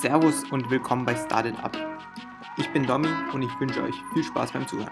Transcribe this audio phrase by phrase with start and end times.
[0.00, 1.76] Servus und willkommen bei Started Up.
[2.56, 4.88] Ich bin Domi und ich wünsche euch viel Spaß beim Zuhören.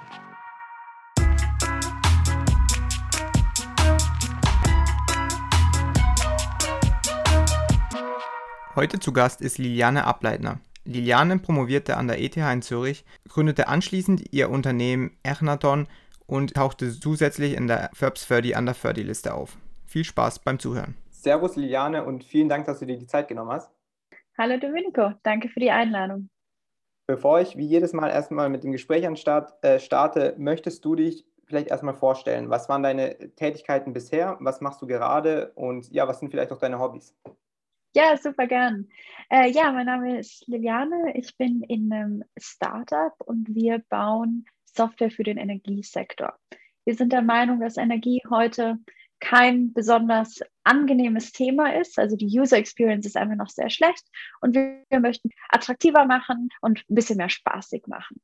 [8.76, 10.60] Heute zu Gast ist Liliane Ableitner.
[10.84, 15.88] Liliane promovierte an der ETH in Zürich, gründete anschließend ihr Unternehmen Echnaton
[16.26, 19.56] und tauchte zusätzlich in der Forbes 30 Under 30 Liste auf.
[19.86, 20.96] Viel Spaß beim Zuhören.
[21.10, 23.70] Servus Liliane und vielen Dank, dass du dir die Zeit genommen hast.
[24.40, 26.30] Hallo Domenico, danke für die Einladung.
[27.08, 30.94] Bevor ich wie jedes Mal erstmal mit dem Gespräch an Start, äh, starte, möchtest du
[30.94, 32.48] dich vielleicht erstmal vorstellen?
[32.48, 34.36] Was waren deine Tätigkeiten bisher?
[34.38, 35.50] Was machst du gerade?
[35.56, 37.16] Und ja, was sind vielleicht auch deine Hobbys?
[37.96, 38.88] Ja, super gern.
[39.28, 41.16] Äh, ja, mein Name ist Liliane.
[41.16, 46.38] Ich bin in einem Startup und wir bauen Software für den Energiesektor.
[46.84, 48.78] Wir sind der Meinung, dass Energie heute
[49.20, 51.98] kein besonders angenehmes Thema ist.
[51.98, 54.06] Also die User Experience ist einfach noch sehr schlecht
[54.40, 58.20] und wir, möchten attraktiver machen und ein bisschen mehr spaßig machen.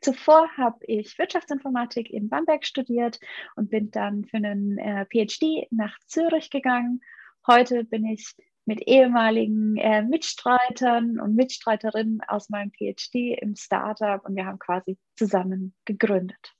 [0.00, 3.18] Zuvor habe ich Wirtschaftsinformatik in Bamberg studiert
[3.56, 7.00] und bin dann für einen äh, PhD nach Zürich gegangen.
[7.46, 8.34] Heute bin ich
[8.66, 14.98] mit ehemaligen äh, Mitstreitern und Mitstreiterinnen aus meinem PhD im Startup und wir haben quasi
[15.16, 16.54] zusammen gegründet.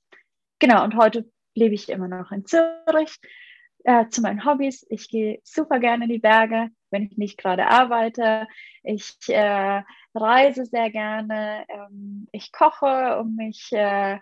[0.59, 3.17] Genau, und heute lebe ich immer noch in Zürich,
[3.85, 4.85] äh, zu meinen Hobbys.
[4.89, 8.47] Ich gehe super gerne in die Berge, wenn ich nicht gerade arbeite.
[8.83, 9.83] Ich äh,
[10.15, 11.65] reise sehr gerne.
[11.69, 14.19] Ähm, ich koche, um mich äh,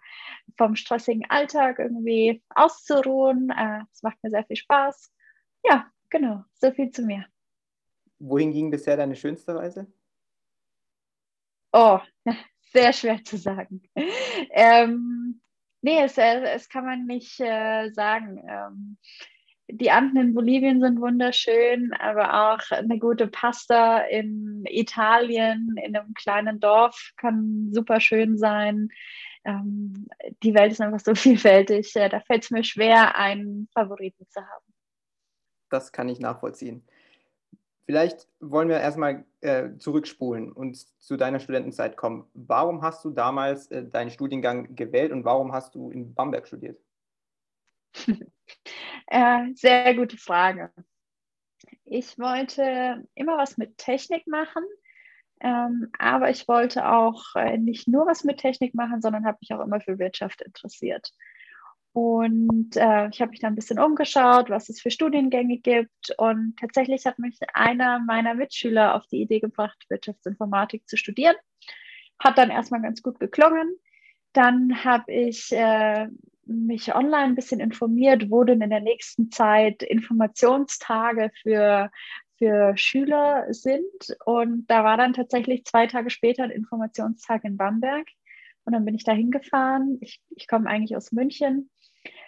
[0.58, 3.50] vom stressigen Alltag irgendwie auszuruhen.
[3.52, 5.12] Äh, es macht mir sehr viel Spaß.
[5.66, 7.26] Ja, genau, so viel zu mir.
[8.20, 9.88] Wohin ging bisher deine schönste Reise?
[11.72, 12.00] Oh,
[12.74, 13.82] sehr schwer zu sagen.
[14.52, 15.42] ähm,
[15.82, 18.44] nee, es, es kann man nicht äh, sagen.
[18.46, 18.98] Ähm,
[19.70, 26.14] die Anden in Bolivien sind wunderschön, aber auch eine gute Pasta in Italien, in einem
[26.14, 28.90] kleinen Dorf kann super schön sein.
[29.46, 30.08] Ähm,
[30.42, 31.96] die Welt ist einfach so vielfältig.
[31.96, 34.66] Äh, da fällt es mir schwer, einen Favoriten zu haben.
[35.70, 36.86] Das kann ich nachvollziehen.
[37.86, 42.26] Vielleicht wollen wir erstmal äh, zurückspulen und zu deiner Studentenzeit kommen.
[42.34, 46.80] Warum hast du damals äh, deinen Studiengang gewählt und warum hast du in Bamberg studiert?
[49.08, 50.72] Äh, sehr gute Frage.
[51.86, 54.64] Ich wollte immer was mit Technik machen,
[55.42, 59.54] ähm, aber ich wollte auch äh, nicht nur was mit Technik machen, sondern habe mich
[59.54, 61.12] auch immer für Wirtschaft interessiert.
[61.94, 66.12] Und äh, ich habe mich dann ein bisschen umgeschaut, was es für Studiengänge gibt.
[66.18, 71.36] Und tatsächlich hat mich einer meiner Mitschüler auf die Idee gebracht, Wirtschaftsinformatik zu studieren.
[72.18, 73.78] Hat dann erstmal ganz gut geklungen.
[74.34, 76.08] Dann habe ich äh,
[76.46, 81.92] mich online ein bisschen informiert, wo denn in der nächsten Zeit Informationstage für,
[82.38, 84.18] für Schüler sind.
[84.26, 88.08] Und da war dann tatsächlich zwei Tage später ein Informationstag in Bamberg.
[88.66, 89.98] Und dann bin ich da hingefahren.
[90.02, 91.70] Ich, ich komme eigentlich aus München.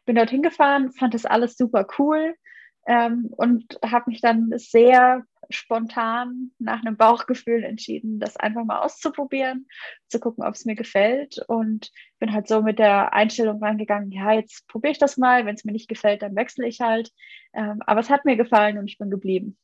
[0.06, 2.36] Bin dort hingefahren, fand das alles super cool
[2.86, 9.68] ähm, und habe mich dann sehr spontan nach einem Bauchgefühl entschieden, das einfach mal auszuprobieren,
[10.08, 11.44] zu gucken, ob es mir gefällt.
[11.48, 15.46] Und bin halt so mit der Einstellung reingegangen, ja, jetzt probiere ich das mal.
[15.46, 17.12] Wenn es mir nicht gefällt, dann wechsle ich halt.
[17.54, 19.58] Ähm, aber es hat mir gefallen und ich bin geblieben.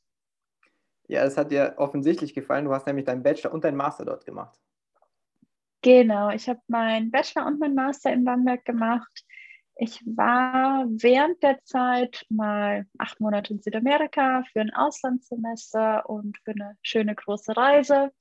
[1.07, 2.65] Ja, es hat dir offensichtlich gefallen.
[2.65, 4.57] Du hast nämlich deinen Bachelor und deinen Master dort gemacht.
[5.81, 9.25] Genau, ich habe meinen Bachelor und meinen Master in Bamberg gemacht.
[9.75, 16.51] Ich war während der Zeit mal acht Monate in Südamerika für ein Auslandssemester und für
[16.51, 18.11] eine schöne große Reise.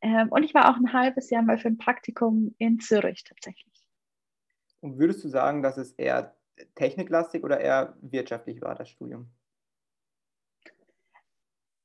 [0.00, 3.86] Ähm, und ich war auch ein halbes Jahr mal für ein Praktikum in Zürich tatsächlich.
[4.80, 6.36] Und würdest du sagen, dass es eher
[6.74, 9.30] techniklastig oder eher wirtschaftlich war, das Studium?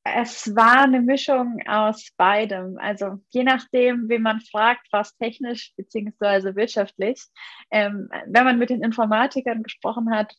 [0.04, 2.78] Es war eine Mischung aus beidem.
[2.80, 6.56] Also je nachdem, wie man fragt, was technisch bzw.
[6.56, 7.24] wirtschaftlich.
[7.70, 10.36] Ähm, wenn man mit den Informatikern gesprochen hat,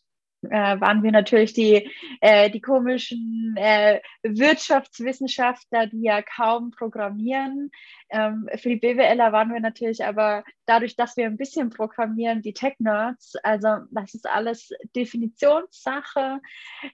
[0.50, 1.88] äh, waren wir natürlich die,
[2.20, 7.70] äh, die komischen äh, Wirtschaftswissenschaftler, die ja kaum programmieren.
[8.10, 12.54] Ähm, für die BWLer waren wir natürlich aber dadurch, dass wir ein bisschen programmieren, die
[12.54, 13.36] Tech-Nerds.
[13.44, 16.40] Also das ist alles Definitionssache.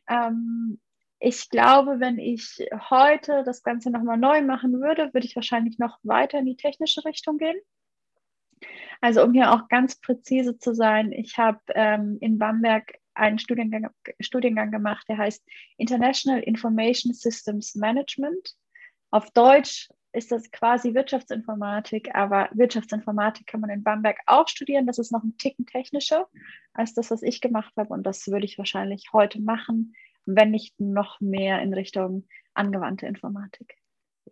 [0.09, 0.79] Ähm,
[1.21, 5.99] ich glaube, wenn ich heute das Ganze nochmal neu machen würde, würde ich wahrscheinlich noch
[6.03, 7.59] weiter in die technische Richtung gehen.
[9.01, 13.91] Also um hier auch ganz präzise zu sein, ich habe ähm, in Bamberg einen Studiengang,
[14.21, 15.45] Studiengang gemacht, der heißt
[15.77, 18.55] International Information Systems Management.
[19.11, 24.87] Auf Deutsch ist das quasi Wirtschaftsinformatik, aber Wirtschaftsinformatik kann man in Bamberg auch studieren.
[24.87, 26.29] Das ist noch ein Ticken technischer
[26.73, 27.93] als das, was ich gemacht habe.
[27.93, 29.95] Und das würde ich wahrscheinlich heute machen,
[30.37, 33.77] wenn nicht noch mehr in Richtung angewandte Informatik.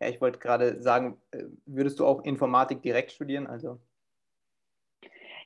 [0.01, 3.47] Ja, ich wollte gerade sagen, äh, würdest du auch Informatik direkt studieren?
[3.47, 3.81] Also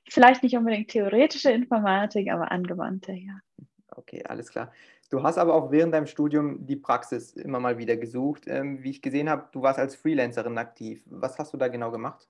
[0.08, 3.40] Vielleicht nicht unbedingt theoretische Informatik, aber angewandte, ja.
[3.88, 4.72] Okay, alles klar.
[5.10, 8.44] Du hast aber auch während deinem Studium die Praxis immer mal wieder gesucht.
[8.46, 11.02] Ähm, wie ich gesehen habe, du warst als Freelancerin aktiv.
[11.06, 12.28] Was hast du da genau gemacht?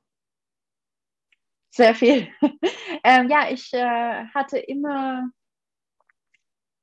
[1.70, 2.28] Sehr viel.
[3.04, 5.30] ähm, ja, ich äh, hatte immer,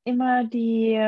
[0.08, 1.00] immer die,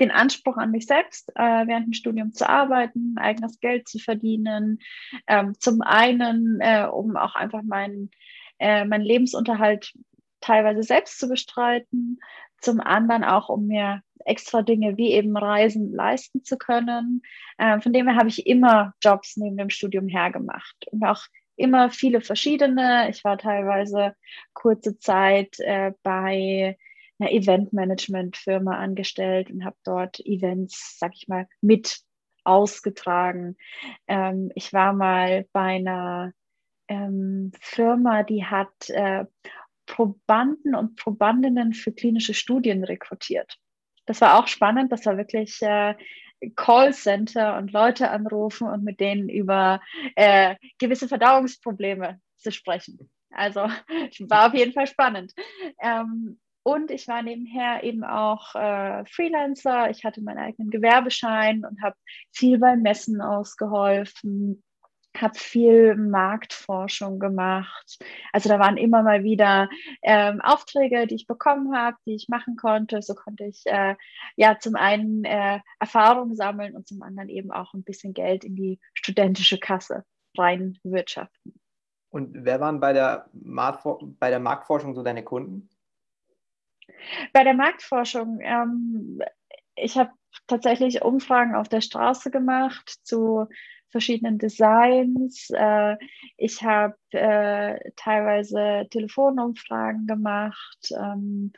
[0.00, 4.78] den Anspruch an mich selbst, äh, während dem Studium zu arbeiten, eigenes Geld zu verdienen.
[5.26, 8.10] Ähm, zum einen, äh, um auch einfach meinen
[8.58, 9.92] äh, meinen Lebensunterhalt
[10.40, 12.18] teilweise selbst zu bestreiten,
[12.60, 17.22] zum anderen auch, um mir extra Dinge wie eben Reisen leisten zu können.
[17.58, 21.22] Äh, von dem her habe ich immer Jobs neben dem Studium hergemacht und auch
[21.56, 23.08] immer viele verschiedene.
[23.10, 24.14] Ich war teilweise
[24.52, 26.76] kurze Zeit äh, bei
[27.18, 32.00] einer Eventmanagement-Firma angestellt und habe dort Events, sag ich mal, mit
[32.44, 33.56] ausgetragen.
[34.06, 36.32] Ähm, ich war mal bei einer
[36.88, 39.24] ähm, Firma, die hat äh,
[39.86, 43.56] Probanden und Probandinnen für klinische Studien rekrutiert.
[44.06, 44.92] Das war auch spannend.
[44.92, 45.94] Das war wirklich äh,
[46.54, 49.80] Callcenter und Leute anrufen und mit denen über
[50.14, 53.10] äh, gewisse Verdauungsprobleme zu sprechen.
[53.30, 53.60] Also
[54.28, 55.32] war auf jeden Fall spannend.
[55.80, 59.88] Ähm, und ich war nebenher eben auch äh, Freelancer.
[59.88, 61.94] Ich hatte meinen eigenen Gewerbeschein und habe
[62.32, 64.64] viel bei Messen ausgeholfen,
[65.16, 67.98] habe viel Marktforschung gemacht.
[68.32, 69.68] Also da waren immer mal wieder
[70.02, 73.00] ähm, Aufträge, die ich bekommen habe, die ich machen konnte.
[73.00, 73.94] So konnte ich äh,
[74.34, 78.56] ja zum einen äh, Erfahrung sammeln und zum anderen eben auch ein bisschen Geld in
[78.56, 80.04] die studentische Kasse
[80.36, 81.60] reinwirtschaften.
[82.08, 85.68] Und wer waren bei der, bei der Marktforschung so deine Kunden?
[87.32, 89.20] Bei der Marktforschung, ähm,
[89.74, 90.10] ich habe
[90.46, 93.46] tatsächlich Umfragen auf der Straße gemacht zu
[93.90, 95.50] verschiedenen Designs.
[95.50, 95.96] Äh,
[96.36, 100.92] ich habe äh, teilweise Telefonumfragen gemacht.
[100.98, 101.52] Ähm,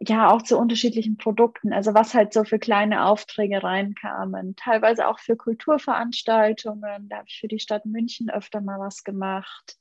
[0.00, 5.18] ja, auch zu unterschiedlichen Produkten, also was halt so für kleine Aufträge reinkamen, teilweise auch
[5.18, 9.76] für Kulturveranstaltungen, da habe ich für die Stadt München öfter mal was gemacht,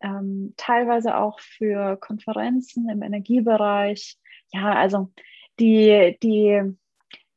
[0.00, 4.18] ähm, teilweise auch für Konferenzen im Energiebereich.
[4.52, 5.12] Ja, also
[5.58, 6.62] die, die,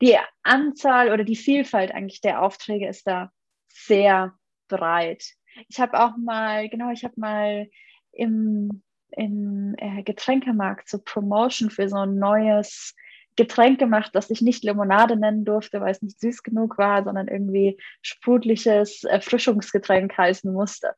[0.01, 3.31] die Anzahl oder die Vielfalt eigentlich der Aufträge ist da
[3.69, 4.33] sehr
[4.67, 5.33] breit.
[5.67, 7.69] Ich habe auch mal, genau, ich habe mal
[8.11, 12.95] im, im äh, Getränkemarkt so Promotion für so ein neues
[13.35, 17.27] Getränk gemacht, das ich nicht Limonade nennen durfte, weil es nicht süß genug war, sondern
[17.27, 20.93] irgendwie sprudliches Erfrischungsgetränk heißen musste.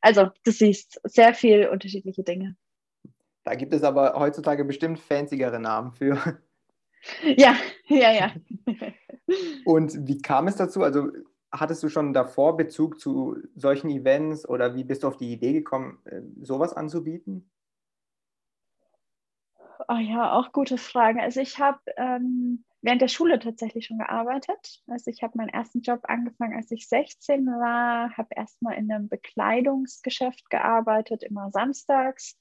[0.00, 2.56] Also du siehst sehr viel unterschiedliche Dinge.
[3.44, 6.18] Da gibt es aber heutzutage bestimmt fancyere Namen für.
[7.36, 7.56] Ja,
[7.88, 8.32] ja, ja.
[9.64, 10.82] Und wie kam es dazu?
[10.82, 11.08] Also
[11.50, 15.52] hattest du schon davor Bezug zu solchen Events oder wie bist du auf die Idee
[15.52, 17.50] gekommen, äh, sowas anzubieten?
[19.88, 21.20] Oh ja, auch gute Frage.
[21.22, 24.82] Also ich habe ähm, während der Schule tatsächlich schon gearbeitet.
[24.86, 29.08] Also ich habe meinen ersten Job angefangen, als ich 16 war, habe erstmal in einem
[29.08, 32.38] Bekleidungsgeschäft gearbeitet, immer samstags.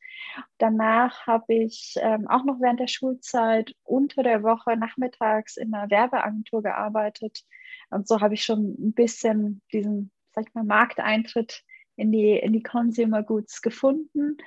[0.57, 5.89] Danach habe ich ähm, auch noch während der Schulzeit unter der Woche nachmittags in einer
[5.89, 7.43] Werbeagentur gearbeitet
[7.91, 11.63] und so habe ich schon ein bisschen diesen, sag ich mal, Markteintritt
[12.01, 14.37] in die, in die Consumer Goods gefunden.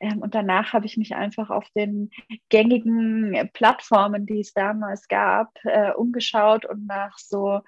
[0.00, 2.10] Ähm, und danach habe ich mich einfach auf den
[2.48, 7.60] gängigen Plattformen, die es damals gab, äh, umgeschaut und nach so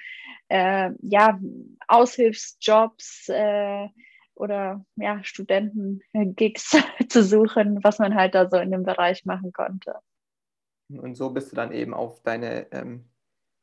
[0.48, 1.38] äh, ja,
[1.86, 3.88] Aushilfsjobs äh,
[4.34, 6.76] oder ja, Studenten-Gigs
[7.08, 9.94] zu suchen, was man halt da so in dem Bereich machen konnte.
[10.88, 13.08] Und so bist du dann eben auf deine ähm,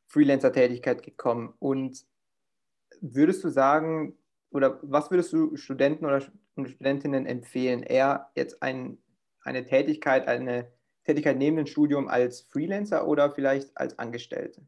[0.07, 1.53] Freelancer-Tätigkeit gekommen.
[1.59, 2.05] Und
[3.01, 4.17] würdest du sagen,
[4.53, 8.97] oder was würdest du Studenten oder Studentinnen empfehlen, eher jetzt ein,
[9.41, 10.71] eine Tätigkeit, eine
[11.03, 14.61] Tätigkeit neben dem Studium als Freelancer oder vielleicht als Angestellte?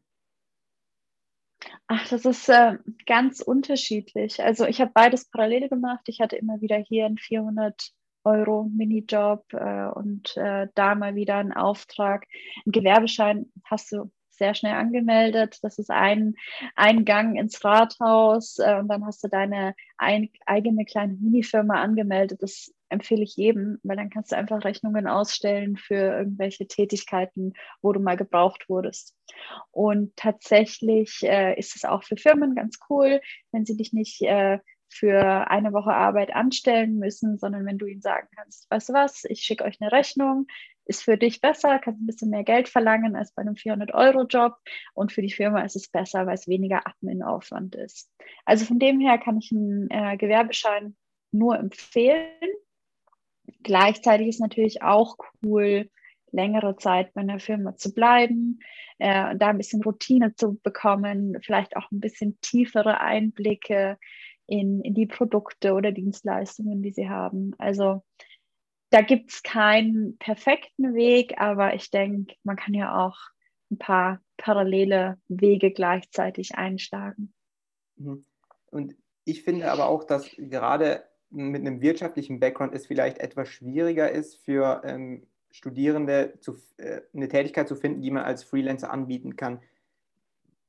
[1.88, 4.42] Ach, das ist äh, ganz unterschiedlich.
[4.42, 6.04] Also ich habe beides parallel gemacht.
[6.08, 7.92] Ich hatte immer wieder hier einen 400
[8.24, 12.26] Euro Minijob äh, und äh, da mal wieder einen Auftrag.
[12.66, 15.58] Ein Gewerbeschein hast du sehr schnell angemeldet.
[15.62, 16.34] Das ist ein,
[16.74, 22.42] ein Gang ins Rathaus äh, und dann hast du deine ein, eigene kleine Minifirma angemeldet.
[22.42, 27.92] Das empfehle ich jedem, weil dann kannst du einfach Rechnungen ausstellen für irgendwelche Tätigkeiten, wo
[27.92, 29.14] du mal gebraucht wurdest.
[29.70, 33.20] Und tatsächlich äh, ist es auch für Firmen ganz cool,
[33.52, 34.58] wenn sie dich nicht äh,
[34.96, 39.24] für eine Woche Arbeit anstellen müssen, sondern wenn du ihnen sagen kannst, weißt du was,
[39.24, 40.46] ich schicke euch eine Rechnung,
[40.86, 44.54] ist für dich besser, kannst ein bisschen mehr Geld verlangen als bei einem 400-Euro-Job
[44.94, 48.10] und für die Firma ist es besser, weil es weniger Admin-Aufwand ist.
[48.44, 50.96] Also von dem her kann ich einen äh, Gewerbeschein
[51.32, 52.30] nur empfehlen.
[53.62, 55.90] Gleichzeitig ist natürlich auch cool,
[56.30, 58.60] längere Zeit bei einer Firma zu bleiben,
[58.98, 63.98] äh, da ein bisschen Routine zu bekommen, vielleicht auch ein bisschen tiefere Einblicke
[64.46, 67.54] in, in die Produkte oder Dienstleistungen, die sie haben.
[67.58, 68.02] Also
[68.90, 73.16] da gibt es keinen perfekten Weg, aber ich denke, man kann ja auch
[73.70, 77.32] ein paar parallele Wege gleichzeitig einschlagen.
[77.96, 78.24] Mhm.
[78.70, 84.10] Und ich finde aber auch, dass gerade mit einem wirtschaftlichen Background es vielleicht etwas schwieriger
[84.10, 89.36] ist für ähm, Studierende zu, äh, eine Tätigkeit zu finden, die man als Freelancer anbieten
[89.36, 89.60] kann.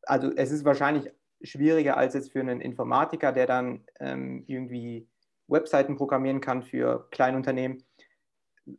[0.02, 5.08] Also es ist wahrscheinlich schwieriger als jetzt für einen Informatiker, der dann ähm, irgendwie
[5.48, 7.84] Webseiten programmieren kann für Kleinunternehmen.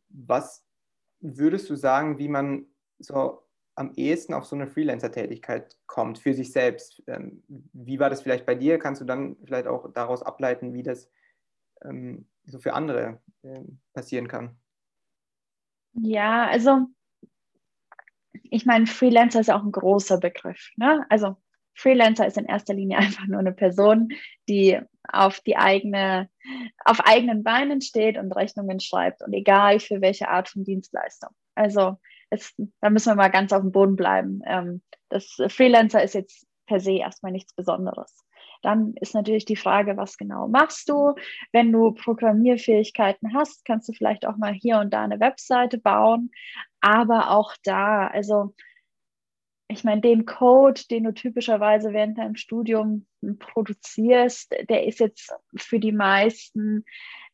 [0.09, 0.65] Was
[1.21, 2.67] würdest du sagen, wie man
[2.99, 3.43] so
[3.75, 7.03] am ehesten auf so eine Freelancer-Tätigkeit kommt für sich selbst?
[7.07, 8.79] Ähm, wie war das vielleicht bei dir?
[8.79, 11.11] Kannst du dann vielleicht auch daraus ableiten, wie das
[11.85, 13.61] ähm, so für andere äh,
[13.95, 14.59] passieren kann?
[15.93, 16.87] Ja, also
[18.51, 20.71] ich meine, Freelancer ist auch ein großer Begriff.
[20.77, 21.07] Ne?
[21.09, 21.37] Also
[21.79, 24.09] Freelancer ist in erster Linie einfach nur eine Person,
[24.49, 24.79] die
[25.11, 26.29] auf die eigene,
[26.85, 31.31] auf eigenen Beinen steht und Rechnungen schreibt und egal für welche Art von Dienstleistung.
[31.55, 31.99] Also
[32.31, 34.43] es, da müssen wir mal ganz auf dem Boden bleiben.
[34.45, 38.25] Ähm, das Freelancer ist jetzt per se erstmal nichts Besonderes.
[38.63, 41.15] Dann ist natürlich die Frage, was genau machst du?
[41.53, 46.33] Wenn du Programmierfähigkeiten hast, kannst du vielleicht auch mal hier und da eine Webseite bauen.
[46.81, 48.55] Aber auch da, also
[49.69, 53.07] ich meine, den Code, den du typischerweise während deinem Studium
[53.39, 56.85] produzierst, der ist jetzt für die meisten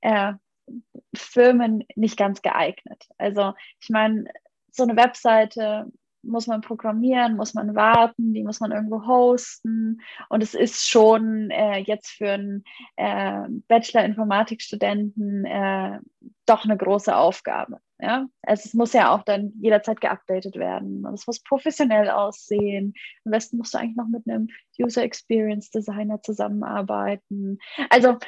[0.00, 0.34] äh,
[1.14, 3.06] Firmen nicht ganz geeignet.
[3.18, 4.24] Also ich meine,
[4.72, 5.86] so eine Webseite
[6.26, 10.00] muss man programmieren, muss man warten, die muss man irgendwo hosten.
[10.28, 12.64] Und es ist schon äh, jetzt für einen
[12.96, 15.98] äh, Bachelor-Informatik-Studenten äh,
[16.46, 17.78] doch eine große Aufgabe.
[18.00, 18.26] Ja?
[18.42, 22.94] Also es muss ja auch dann jederzeit geupdatet werden und es muss professionell aussehen.
[23.24, 27.58] Am besten musst du eigentlich noch mit einem User Experience Designer zusammenarbeiten.
[27.90, 28.18] Also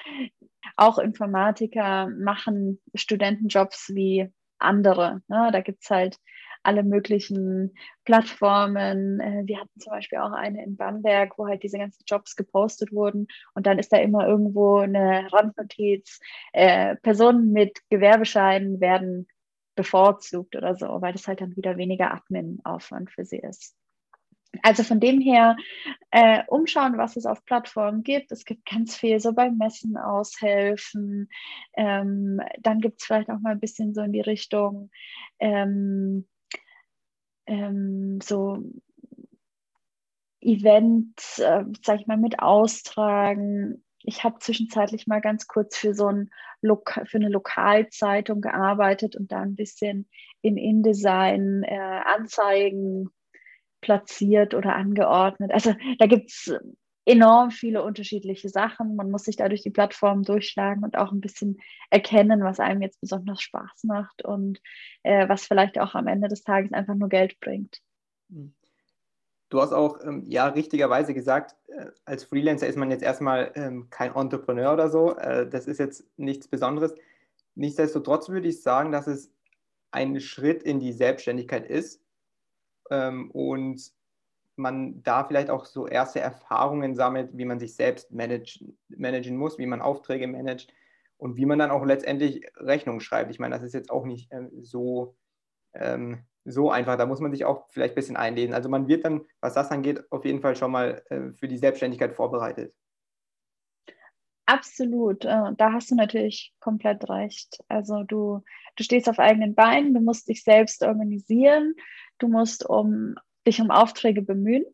[0.76, 5.22] auch Informatiker machen Studentenjobs wie andere.
[5.28, 5.50] Ne?
[5.52, 6.18] Da gibt es halt
[6.66, 9.20] alle möglichen Plattformen.
[9.20, 12.92] Äh, wir hatten zum Beispiel auch eine in Bamberg, wo halt diese ganzen Jobs gepostet
[12.92, 16.20] wurden und dann ist da immer irgendwo eine Randnotiz.
[16.52, 19.26] Äh, Personen mit Gewerbescheinen werden
[19.74, 23.76] bevorzugt oder so, weil das halt dann wieder weniger Admin-Aufwand für sie ist.
[24.62, 25.56] Also von dem her
[26.10, 28.32] äh, umschauen, was es auf Plattformen gibt.
[28.32, 31.28] Es gibt ganz viel so beim Messen aushelfen.
[31.76, 34.90] Ähm, dann gibt es vielleicht auch mal ein bisschen so in die Richtung
[35.38, 36.26] ähm,
[37.46, 38.62] ähm, so
[40.40, 43.84] Events, äh, sag ich mal, mit austragen.
[44.02, 46.30] Ich habe zwischenzeitlich mal ganz kurz für so ein
[46.62, 50.08] Loka für eine Lokalzeitung gearbeitet und da ein bisschen
[50.42, 53.10] in InDesign äh, Anzeigen
[53.80, 55.52] platziert oder angeordnet.
[55.52, 56.54] Also da gibt es
[57.06, 58.96] enorm viele unterschiedliche Sachen.
[58.96, 61.58] Man muss sich da durch die Plattform durchschlagen und auch ein bisschen
[61.88, 64.60] erkennen, was einem jetzt besonders Spaß macht und
[65.04, 67.80] äh, was vielleicht auch am Ende des Tages einfach nur Geld bringt.
[68.30, 68.52] Hm.
[69.48, 73.88] Du hast auch ähm, ja richtigerweise gesagt, äh, als Freelancer ist man jetzt erstmal ähm,
[73.90, 75.16] kein Entrepreneur oder so.
[75.16, 76.92] Äh, das ist jetzt nichts Besonderes.
[77.54, 79.30] Nichtsdestotrotz würde ich sagen, dass es
[79.92, 82.02] ein Schritt in die Selbstständigkeit ist
[82.90, 83.92] ähm, und
[84.56, 89.58] man da vielleicht auch so erste Erfahrungen sammelt, wie man sich selbst manage, managen muss,
[89.58, 90.72] wie man Aufträge managt
[91.18, 93.30] und wie man dann auch letztendlich Rechnungen schreibt.
[93.30, 95.16] Ich meine, das ist jetzt auch nicht ähm, so,
[95.74, 96.96] ähm, so einfach.
[96.96, 98.54] Da muss man sich auch vielleicht ein bisschen einlesen.
[98.54, 101.58] Also man wird dann, was das angeht, auf jeden Fall schon mal äh, für die
[101.58, 102.74] Selbstständigkeit vorbereitet.
[104.48, 107.58] Absolut, äh, da hast du natürlich komplett recht.
[107.66, 108.42] Also du,
[108.76, 111.74] du stehst auf eigenen Beinen, du musst dich selbst organisieren,
[112.18, 114.64] du musst um dich um Aufträge bemühen,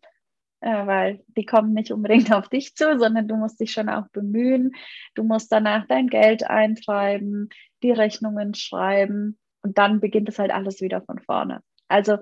[0.60, 4.08] äh, weil die kommen nicht unbedingt auf dich zu, sondern du musst dich schon auch
[4.08, 4.72] bemühen.
[5.14, 7.48] Du musst danach dein Geld eintreiben,
[7.82, 11.62] die Rechnungen schreiben und dann beginnt es halt alles wieder von vorne.
[11.88, 12.18] Also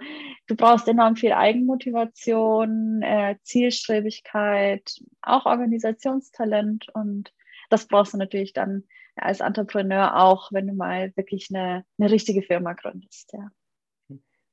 [0.49, 4.83] du brauchst enorm viel Eigenmotivation, äh, Zielstrebigkeit,
[5.23, 7.33] auch Organisationstalent und
[7.69, 12.42] das brauchst du natürlich dann als Entrepreneur auch, wenn du mal wirklich eine, eine richtige
[12.42, 13.33] Firma gründest.
[13.33, 13.50] Ja.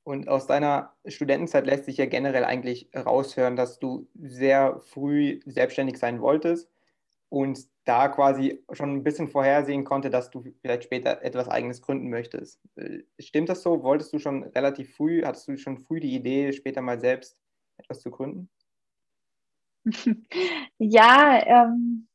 [0.07, 5.97] Und aus deiner Studentenzeit lässt sich ja generell eigentlich raushören, dass du sehr früh selbstständig
[5.97, 6.71] sein wolltest.
[7.29, 12.09] und da quasi schon ein bisschen vorhersehen konnte, dass du vielleicht später etwas Eigenes gründen
[12.09, 12.61] möchtest.
[12.77, 13.83] Äh, stimmt das so?
[13.83, 17.37] Wolltest du schon relativ früh, hattest du schon früh die Idee, später mal selbst
[17.77, 18.49] etwas zu gründen?
[20.79, 22.07] Ja, ähm,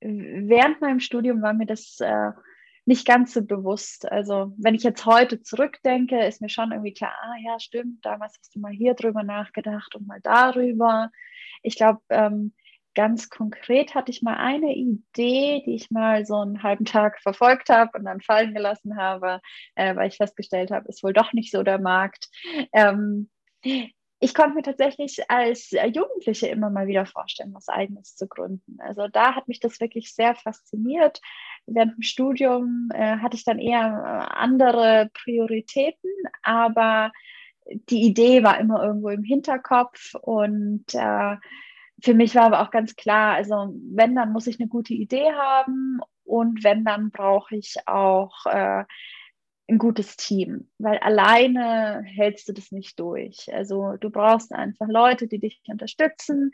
[0.00, 2.32] während meinem Studium war mir das äh,
[2.90, 4.10] nicht ganz so bewusst.
[4.10, 8.36] Also wenn ich jetzt heute zurückdenke, ist mir schon irgendwie klar, ah ja, stimmt, damals
[8.36, 11.12] hast du mal hier drüber nachgedacht und mal darüber.
[11.62, 12.52] Ich glaube, ähm,
[12.96, 17.68] ganz konkret hatte ich mal eine Idee, die ich mal so einen halben Tag verfolgt
[17.68, 19.40] habe und dann fallen gelassen habe,
[19.76, 22.28] äh, weil ich festgestellt habe, ist wohl doch nicht so der Markt.
[22.72, 23.30] Ähm,
[24.22, 28.76] ich konnte mir tatsächlich als Jugendliche immer mal wieder vorstellen, was eigenes zu gründen.
[28.80, 31.20] Also da hat mich das wirklich sehr fasziniert.
[31.66, 36.10] Während dem Studium äh, hatte ich dann eher äh, andere Prioritäten,
[36.42, 37.12] aber
[37.64, 41.36] die Idee war immer irgendwo im Hinterkopf und äh,
[42.02, 45.32] für mich war aber auch ganz klar, also wenn, dann muss ich eine gute Idee
[45.32, 48.84] haben und wenn, dann brauche ich auch äh,
[49.70, 53.52] ein gutes Team, weil alleine hältst du das nicht durch.
[53.52, 56.52] Also du brauchst einfach Leute, die dich unterstützen.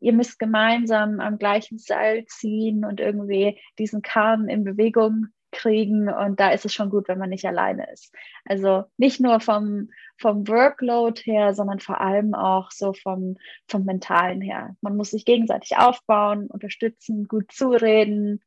[0.00, 6.08] Ihr müsst gemeinsam am gleichen Seil ziehen und irgendwie diesen Kahn in Bewegung kriegen.
[6.08, 8.14] Und da ist es schon gut, wenn man nicht alleine ist.
[8.44, 13.36] Also nicht nur vom, vom Workload her, sondern vor allem auch so vom,
[13.66, 14.76] vom Mentalen her.
[14.80, 18.42] Man muss sich gegenseitig aufbauen, unterstützen, gut zureden,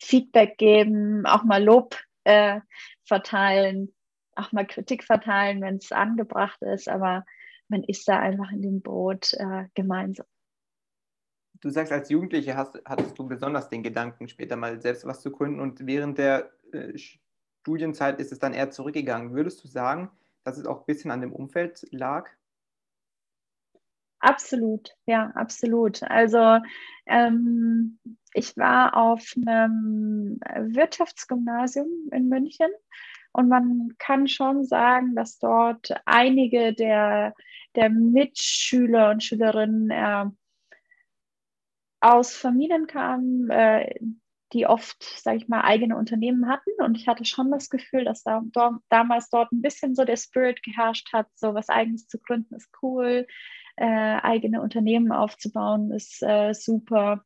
[0.00, 1.96] Feedback geben, auch mal Lob
[2.28, 2.60] äh,
[3.04, 3.94] verteilen,
[4.36, 7.24] auch mal Kritik verteilen, wenn es angebracht ist, aber
[7.68, 10.26] man ist da einfach in dem Boot äh, gemeinsam.
[11.60, 15.32] Du sagst, als Jugendliche hast, hattest du besonders den Gedanken, später mal selbst was zu
[15.32, 19.34] gründen und während der äh, Studienzeit ist es dann eher zurückgegangen.
[19.34, 20.10] Würdest du sagen,
[20.44, 22.30] dass es auch ein bisschen an dem Umfeld lag?
[24.20, 26.02] Absolut, ja, absolut.
[26.02, 26.58] Also
[27.06, 27.98] ähm,
[28.34, 30.40] ich war auf einem
[30.74, 32.68] Wirtschaftsgymnasium in München
[33.32, 37.34] und man kann schon sagen, dass dort einige der,
[37.76, 40.24] der Mitschüler und Schülerinnen äh,
[42.00, 43.94] aus Familien kamen, äh,
[44.52, 46.70] die oft, sage ich mal, eigene Unternehmen hatten.
[46.78, 50.16] Und ich hatte schon das Gefühl, dass da, do, damals dort ein bisschen so der
[50.16, 53.26] Spirit geherrscht hat, so was eigenes zu gründen ist cool
[53.78, 57.24] äh, eigene Unternehmen aufzubauen, ist äh, super.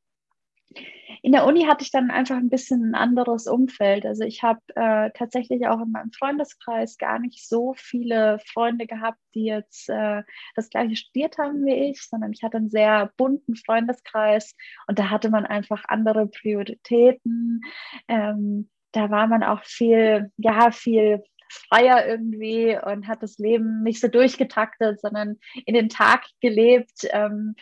[1.23, 4.07] In der Uni hatte ich dann einfach ein bisschen ein anderes Umfeld.
[4.07, 9.19] Also ich habe äh, tatsächlich auch in meinem Freundeskreis gar nicht so viele Freunde gehabt,
[9.35, 10.23] die jetzt äh,
[10.57, 14.55] das gleiche studiert haben wie ich, sondern ich hatte einen sehr bunten Freundeskreis
[14.89, 17.61] und da hatte man einfach andere Prioritäten.
[18.09, 24.01] Ähm, da war man auch viel, ja, viel freier irgendwie und hat das Leben nicht
[24.01, 27.07] so durchgetaktet, sondern in den Tag gelebt.
[27.11, 27.55] Ähm,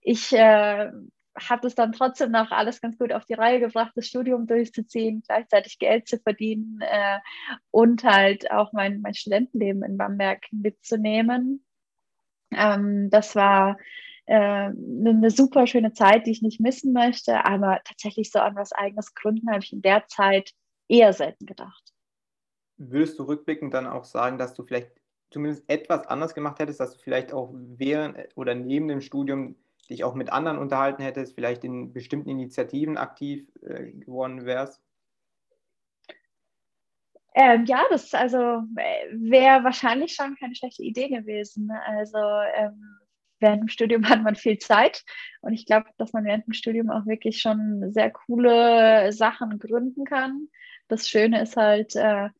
[0.00, 0.90] ich äh,
[1.38, 5.22] habe es dann trotzdem noch alles ganz gut auf die Reihe gebracht, das Studium durchzuziehen,
[5.26, 7.18] gleichzeitig Geld zu verdienen äh,
[7.70, 11.64] und halt auch mein, mein Studentenleben in Bamberg mitzunehmen.
[12.52, 13.76] Ähm, das war
[14.24, 18.72] äh, eine super schöne Zeit, die ich nicht missen möchte, aber tatsächlich so an was
[18.72, 20.52] eigenes gründen habe ich in der Zeit
[20.88, 21.95] eher selten gedacht
[22.78, 24.90] würdest du rückblickend dann auch sagen, dass du vielleicht
[25.30, 29.56] zumindest etwas anders gemacht hättest, dass du vielleicht auch während oder neben dem Studium
[29.88, 34.82] dich auch mit anderen unterhalten hättest, vielleicht in bestimmten Initiativen aktiv äh, geworden wärst?
[37.34, 41.70] Ähm, ja, das also äh, wäre wahrscheinlich schon keine schlechte Idee gewesen.
[41.70, 42.18] Also
[42.54, 42.98] ähm,
[43.40, 45.04] während dem Studium hat man viel Zeit
[45.42, 50.04] und ich glaube, dass man während dem Studium auch wirklich schon sehr coole Sachen gründen
[50.04, 50.48] kann.
[50.88, 52.30] Das Schöne ist halt, äh,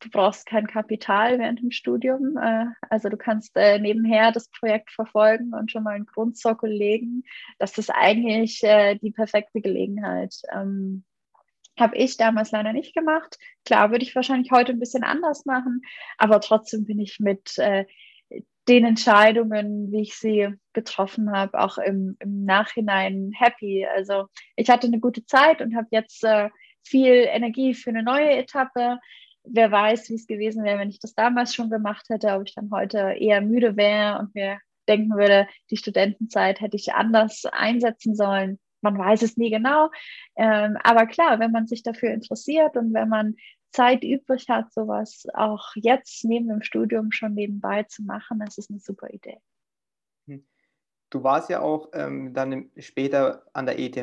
[0.00, 2.36] du brauchst kein Kapital während dem Studium.
[2.36, 7.22] Äh, also du kannst äh, nebenher das Projekt verfolgen und schon mal einen Grundsockel legen.
[7.58, 10.34] Das ist eigentlich äh, die perfekte Gelegenheit.
[10.52, 11.04] Ähm,
[11.78, 13.38] habe ich damals leider nicht gemacht.
[13.64, 15.82] Klar, würde ich wahrscheinlich heute ein bisschen anders machen,
[16.18, 17.56] aber trotzdem bin ich mit
[18.68, 23.86] den Entscheidungen, wie ich sie getroffen habe, auch im, im Nachhinein happy.
[23.86, 26.22] Also ich hatte eine gute Zeit und habe jetzt
[26.82, 28.98] viel Energie für eine neue Etappe
[29.44, 32.54] wer weiß, wie es gewesen wäre, wenn ich das damals schon gemacht hätte, ob ich
[32.54, 38.14] dann heute eher müde wäre und mir denken würde, die Studentenzeit hätte ich anders einsetzen
[38.14, 38.58] sollen.
[38.82, 39.90] Man weiß es nie genau.
[40.36, 43.36] Ähm, aber klar, wenn man sich dafür interessiert und wenn man
[43.72, 48.70] Zeit übrig hat, sowas auch jetzt neben dem Studium schon nebenbei zu machen, das ist
[48.70, 49.38] eine super Idee.
[50.26, 50.44] Hm.
[51.10, 53.96] Du warst ja auch ähm, dann später an der ETH.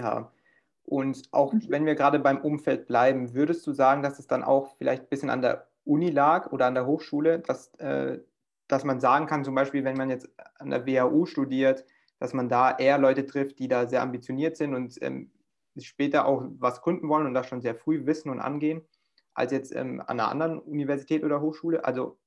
[0.87, 1.65] Und auch mhm.
[1.67, 5.09] wenn wir gerade beim Umfeld bleiben, würdest du sagen, dass es dann auch vielleicht ein
[5.09, 8.19] bisschen an der Uni lag oder an der Hochschule, dass, äh,
[8.69, 11.83] dass man sagen kann, zum Beispiel, wenn man jetzt an der WHU studiert,
[12.19, 15.29] dass man da eher Leute trifft, die da sehr ambitioniert sind und ähm,
[15.77, 18.81] später auch was Kunden wollen und das schon sehr früh wissen und angehen,
[19.33, 21.83] als jetzt ähm, an einer anderen Universität oder Hochschule.
[21.83, 22.17] Also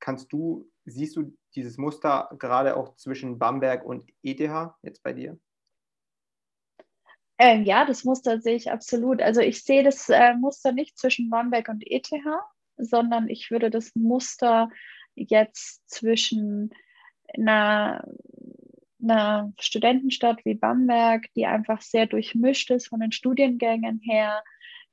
[0.00, 4.40] kannst du, siehst du dieses Muster gerade auch zwischen Bamberg und ETH
[4.82, 5.38] jetzt bei dir?
[7.38, 9.20] Ähm, ja, das Muster sehe ich absolut.
[9.20, 12.10] Also ich sehe das äh, Muster nicht zwischen Bamberg und ETH,
[12.78, 14.70] sondern ich würde das Muster
[15.14, 16.70] jetzt zwischen
[17.34, 18.06] einer,
[19.02, 24.42] einer Studentenstadt wie Bamberg, die einfach sehr durchmischt ist von den Studiengängen her,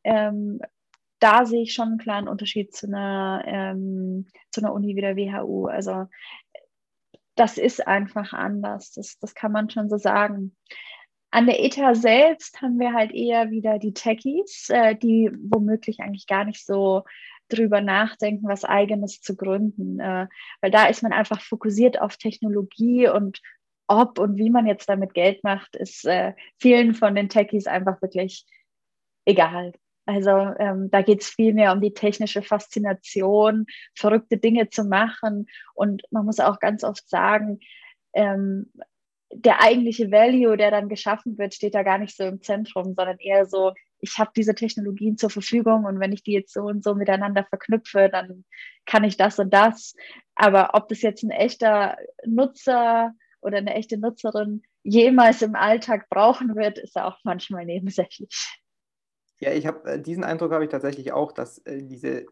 [0.03, 0.59] ähm,
[1.19, 5.15] da sehe ich schon einen klaren Unterschied zu einer, ähm, zu einer Uni wie der
[5.15, 5.67] WHU.
[5.67, 6.07] Also
[7.35, 8.91] das ist einfach anders.
[8.91, 10.55] Das, das kann man schon so sagen.
[11.33, 16.27] An der ETH selbst haben wir halt eher wieder die Techies, äh, die womöglich eigentlich
[16.27, 17.05] gar nicht so
[17.49, 19.99] drüber nachdenken, was eigenes zu gründen.
[19.99, 20.27] Äh,
[20.61, 23.41] weil da ist man einfach fokussiert auf Technologie und
[23.87, 27.99] ob und wie man jetzt damit Geld macht, ist äh, vielen von den Techies einfach
[28.03, 28.45] wirklich
[29.25, 29.73] egal.
[30.05, 33.65] Also ähm, da geht es viel mehr um die technische Faszination,
[33.95, 35.47] verrückte Dinge zu machen.
[35.73, 37.59] Und man muss auch ganz oft sagen,
[38.13, 38.71] ähm,
[39.35, 43.17] der eigentliche Value, der dann geschaffen wird, steht da gar nicht so im Zentrum, sondern
[43.19, 46.83] eher so, ich habe diese Technologien zur Verfügung und wenn ich die jetzt so und
[46.83, 48.45] so miteinander verknüpfe, dann
[48.85, 49.95] kann ich das und das.
[50.35, 56.55] Aber ob das jetzt ein echter Nutzer oder eine echte Nutzerin jemals im Alltag brauchen
[56.55, 58.59] wird, ist auch manchmal nebensächlich.
[59.39, 62.25] Ja, ich habe äh, diesen Eindruck habe ich tatsächlich auch, dass äh, diese,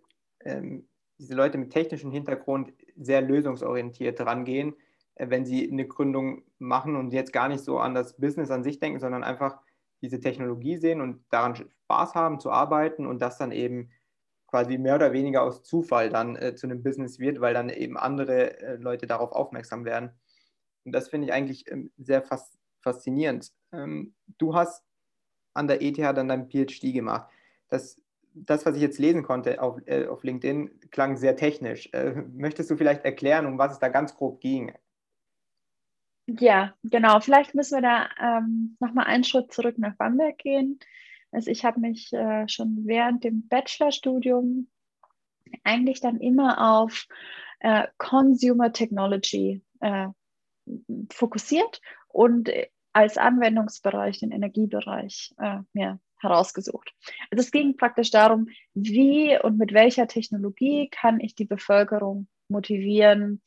[0.43, 0.87] ähm,
[1.17, 4.75] diese Leute mit technischem Hintergrund sehr lösungsorientiert rangehen
[5.17, 8.79] wenn sie eine Gründung machen und jetzt gar nicht so an das Business an sich
[8.79, 9.59] denken, sondern einfach
[10.01, 13.91] diese Technologie sehen und daran Spaß haben zu arbeiten und das dann eben
[14.47, 17.97] quasi mehr oder weniger aus Zufall dann äh, zu einem Business wird, weil dann eben
[17.97, 20.11] andere äh, Leute darauf aufmerksam werden.
[20.83, 23.51] Und das finde ich eigentlich ähm, sehr fas faszinierend.
[23.71, 24.83] Ähm, du hast
[25.53, 27.29] an der ETH dann dein PhD gemacht.
[27.69, 28.01] Das,
[28.33, 31.89] das was ich jetzt lesen konnte auf, äh, auf LinkedIn, klang sehr technisch.
[31.93, 34.73] Äh, möchtest du vielleicht erklären, um was es da ganz grob ging?
[36.39, 37.19] Ja, genau.
[37.19, 40.79] Vielleicht müssen wir da ähm, nochmal einen Schritt zurück nach Bamberg gehen.
[41.31, 44.67] Also ich habe mich äh, schon während dem Bachelorstudium
[45.63, 47.07] eigentlich dann immer auf
[47.59, 50.07] äh, Consumer Technology äh,
[51.11, 52.49] fokussiert und
[52.93, 56.93] als Anwendungsbereich den Energiebereich äh, mir herausgesucht.
[57.31, 63.41] Also es ging praktisch darum, wie und mit welcher Technologie kann ich die Bevölkerung motivieren,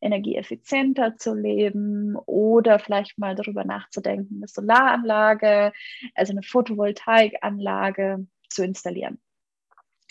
[0.00, 5.72] energieeffizienter zu leben oder vielleicht mal darüber nachzudenken, eine Solaranlage,
[6.14, 9.20] also eine Photovoltaikanlage zu installieren.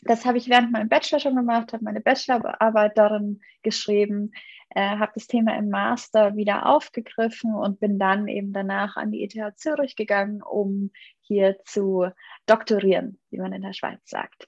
[0.04, 4.32] Das habe ich während meinem Bachelor schon gemacht, habe meine Bachelorarbeit darin geschrieben,
[4.70, 9.24] äh, habe das Thema im Master wieder aufgegriffen und bin dann eben danach an die
[9.24, 10.92] ETH Zürich gegangen, um
[11.28, 12.08] hier zu
[12.46, 14.48] doktorieren, wie man in der Schweiz sagt.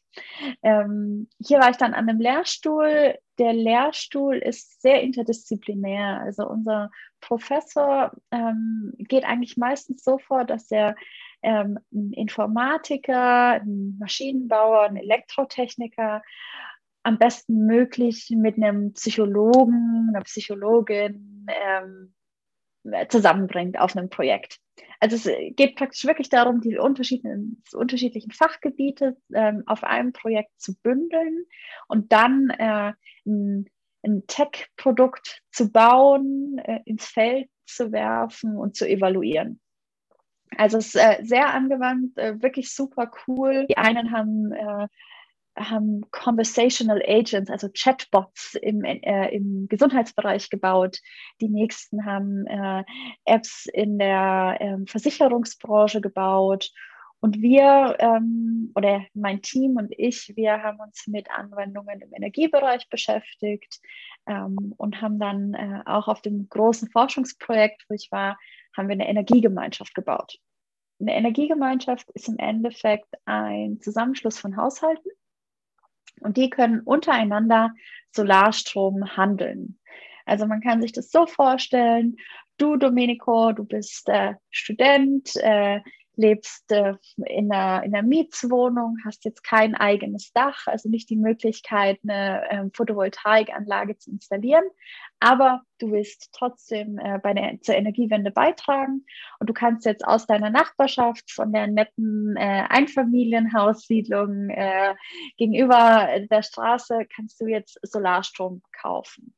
[0.63, 3.15] Ähm, hier war ich dann an einem Lehrstuhl.
[3.38, 6.22] Der Lehrstuhl ist sehr interdisziplinär.
[6.22, 6.89] Also unser
[7.20, 10.96] Professor ähm, geht eigentlich meistens so vor, dass er
[11.42, 16.22] ähm, ein Informatiker, ein Maschinenbauer, ein Elektrotechniker
[17.04, 22.13] am besten möglich mit einem Psychologen, einer Psychologin ähm,
[23.10, 24.60] zusammenbringt auf einem Projekt.
[24.99, 30.75] Also es geht praktisch wirklich darum, die unterschiedlichen, unterschiedlichen Fachgebiete ähm, auf einem Projekt zu
[30.82, 31.45] bündeln
[31.88, 32.93] und dann äh,
[33.25, 33.69] ein,
[34.04, 39.60] ein Tech-Produkt zu bauen, äh, ins Feld zu werfen und zu evaluieren.
[40.58, 43.67] Also es ist äh, sehr angewandt, äh, wirklich super cool.
[43.69, 44.88] Die einen haben äh,
[45.56, 51.00] haben Conversational Agents, also Chatbots im, äh, im Gesundheitsbereich gebaut.
[51.42, 52.84] Die nächsten haben äh,
[53.26, 56.72] Apps in der äh, Versicherungsbranche gebaut.
[57.22, 62.88] Und wir ähm, oder mein Team und ich, wir haben uns mit Anwendungen im Energiebereich
[62.90, 63.82] beschäftigt
[64.26, 68.38] ähm, und haben dann äh, auch auf dem großen Forschungsprojekt, wo ich war,
[68.76, 70.38] haben wir eine Energiegemeinschaft gebaut.
[71.02, 75.10] Eine Energiegemeinschaft ist im Endeffekt ein Zusammenschluss von Haushalten
[76.22, 77.74] und die können untereinander
[78.12, 79.80] Solarstrom handeln.
[80.26, 82.17] Also man kann sich das so vorstellen,
[82.58, 85.80] du Domenico, du bist äh, Student, äh,
[86.19, 91.15] lebst äh, in, einer, in einer Mietswohnung, hast jetzt kein eigenes Dach, also nicht die
[91.15, 94.65] Möglichkeit, eine ähm, Photovoltaikanlage zu installieren,
[95.21, 99.05] aber du willst trotzdem äh, bei der, zur Energiewende beitragen
[99.39, 104.95] und du kannst jetzt aus deiner Nachbarschaft von der netten äh, Einfamilienhaussiedlung äh,
[105.38, 109.34] gegenüber der Straße kannst du jetzt Solarstrom kaufen.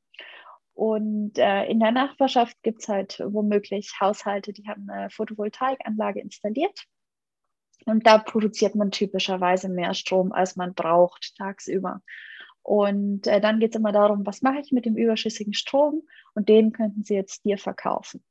[0.81, 6.87] Und äh, in der Nachbarschaft gibt es halt womöglich Haushalte, die haben eine Photovoltaikanlage installiert.
[7.85, 12.01] Und da produziert man typischerweise mehr Strom, als man braucht tagsüber.
[12.63, 16.01] Und äh, dann geht es immer darum, was mache ich mit dem überschüssigen Strom?
[16.33, 18.23] Und den könnten Sie jetzt dir verkaufen.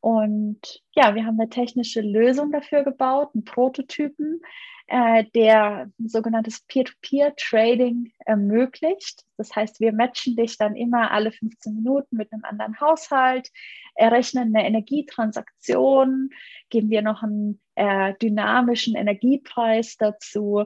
[0.00, 4.40] Und ja, wir haben eine technische Lösung dafür gebaut, einen Prototypen,
[4.86, 9.24] äh, der sogenanntes Peer-to-Peer-Trading ermöglicht.
[9.36, 13.50] Das heißt, wir matchen dich dann immer alle 15 Minuten mit einem anderen Haushalt,
[13.94, 16.30] errechnen eine Energietransaktion,
[16.70, 20.64] geben dir noch einen äh, dynamischen Energiepreis dazu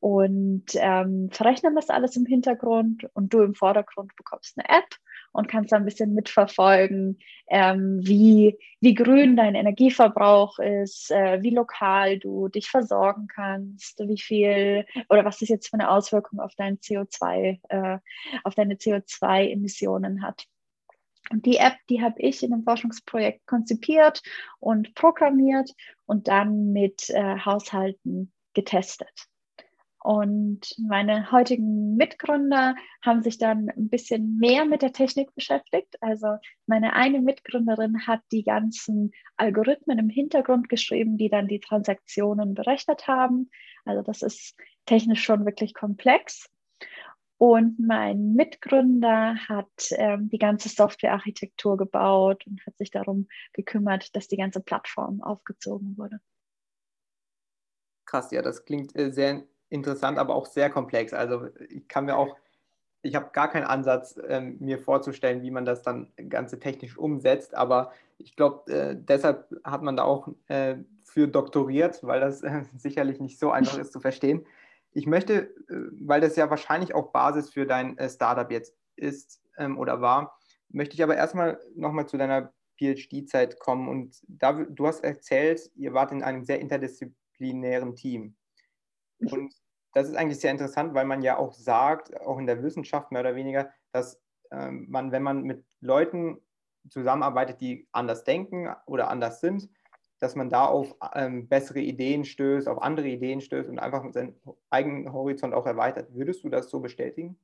[0.00, 4.96] und ähm, verrechnen das alles im Hintergrund und du im Vordergrund bekommst eine App
[5.32, 11.50] und kannst da ein bisschen mitverfolgen, ähm, wie, wie grün dein Energieverbrauch ist, äh, wie
[11.50, 16.54] lokal du dich versorgen kannst, wie viel oder was das jetzt für eine Auswirkung auf
[16.56, 17.98] dein CO2, äh,
[18.44, 20.46] auf deine CO2-Emissionen hat.
[21.30, 24.22] Und die App, die habe ich in einem Forschungsprojekt konzipiert
[24.58, 25.70] und programmiert
[26.06, 29.29] und dann mit äh, Haushalten getestet.
[30.02, 35.96] Und meine heutigen Mitgründer haben sich dann ein bisschen mehr mit der Technik beschäftigt.
[36.00, 42.54] Also meine eine Mitgründerin hat die ganzen Algorithmen im Hintergrund geschrieben, die dann die Transaktionen
[42.54, 43.50] berechnet haben.
[43.84, 46.48] Also das ist technisch schon wirklich komplex.
[47.36, 54.28] Und mein Mitgründer hat ähm, die ganze Softwarearchitektur gebaut und hat sich darum gekümmert, dass
[54.28, 56.20] die ganze Plattform aufgezogen wurde.
[58.06, 61.14] Krass, ja, das klingt äh, sehr interessant, aber auch sehr komplex.
[61.14, 62.36] Also ich kann mir auch,
[63.02, 67.54] ich habe gar keinen Ansatz, ähm, mir vorzustellen, wie man das dann ganze technisch umsetzt,
[67.54, 72.64] aber ich glaube, äh, deshalb hat man da auch äh, für doktoriert, weil das äh,
[72.76, 74.44] sicherlich nicht so einfach ist zu verstehen.
[74.92, 75.48] Ich möchte, äh,
[76.00, 80.38] weil das ja wahrscheinlich auch Basis für dein äh, Startup jetzt ist ähm, oder war,
[80.68, 85.92] möchte ich aber erstmal nochmal zu deiner PhD-Zeit kommen und da, du hast erzählt, ihr
[85.92, 88.34] wart in einem sehr interdisziplinären Team.
[89.20, 89.54] Und
[89.92, 93.22] das ist eigentlich sehr interessant, weil man ja auch sagt, auch in der Wissenschaft mehr
[93.22, 96.40] oder weniger, dass ähm, man, wenn man mit Leuten
[96.88, 99.68] zusammenarbeitet, die anders denken oder anders sind,
[100.18, 104.38] dass man da auf ähm, bessere Ideen stößt, auf andere Ideen stößt und einfach seinen
[104.68, 106.14] eigenen Horizont auch erweitert.
[106.14, 107.38] Würdest du das so bestätigen?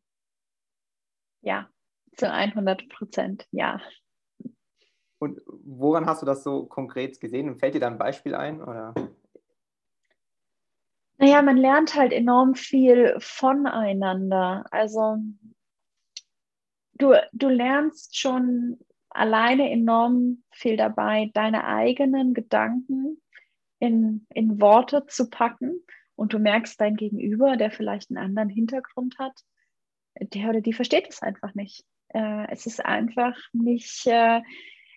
[1.41, 1.69] Ja,
[2.17, 3.81] zu 100 Prozent, ja.
[5.19, 7.49] Und woran hast du das so konkret gesehen?
[7.49, 8.61] Und fällt dir da ein Beispiel ein?
[8.62, 8.95] Oder?
[11.18, 14.64] Naja, man lernt halt enorm viel voneinander.
[14.70, 15.16] Also
[16.94, 23.22] du, du lernst schon alleine enorm viel dabei, deine eigenen Gedanken
[23.79, 25.83] in, in Worte zu packen.
[26.16, 29.38] Und du merkst dein Gegenüber, der vielleicht einen anderen Hintergrund hat,
[30.18, 31.85] der oder die versteht es einfach nicht.
[32.09, 34.40] Äh, es ist einfach nicht, äh,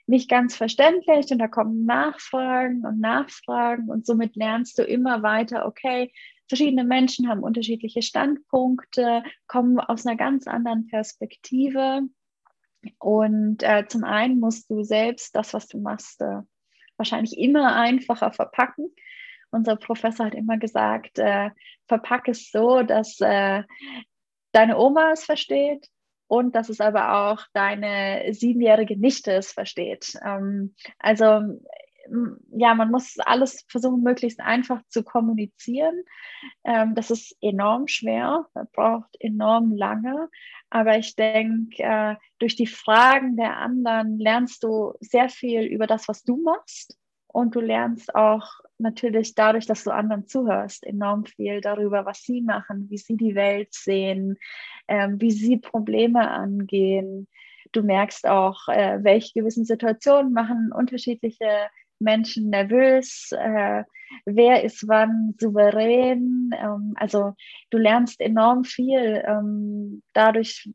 [0.09, 5.67] nicht ganz verständlich und da kommen Nachfragen und Nachfragen und somit lernst du immer weiter,
[5.67, 6.11] okay,
[6.47, 12.01] verschiedene Menschen haben unterschiedliche Standpunkte, kommen aus einer ganz anderen Perspektive
[12.97, 16.41] und äh, zum einen musst du selbst das, was du machst, äh,
[16.97, 18.91] wahrscheinlich immer einfacher verpacken.
[19.51, 21.51] Unser Professor hat immer gesagt, äh,
[21.87, 23.63] verpack es so, dass äh,
[24.53, 25.87] deine Oma es versteht,
[26.29, 30.13] und dass es aber auch deine siebenjährige Nichte es versteht.
[30.23, 31.59] Ähm, also
[32.51, 36.03] ja, man muss alles versuchen, möglichst einfach zu kommunizieren.
[36.63, 40.29] Ähm, das ist enorm schwer, braucht enorm lange.
[40.69, 46.07] Aber ich denke, äh, durch die Fragen der anderen lernst du sehr viel über das,
[46.07, 46.98] was du machst.
[47.31, 52.41] Und du lernst auch natürlich dadurch, dass du anderen zuhörst, enorm viel darüber, was sie
[52.41, 54.37] machen, wie sie die Welt sehen,
[54.87, 57.27] ähm, wie sie Probleme angehen.
[57.71, 63.83] Du merkst auch, äh, welche gewissen Situationen machen unterschiedliche Menschen nervös, äh,
[64.25, 66.51] wer ist wann souverän.
[66.57, 67.33] Ähm, also
[67.69, 70.69] du lernst enorm viel ähm, dadurch,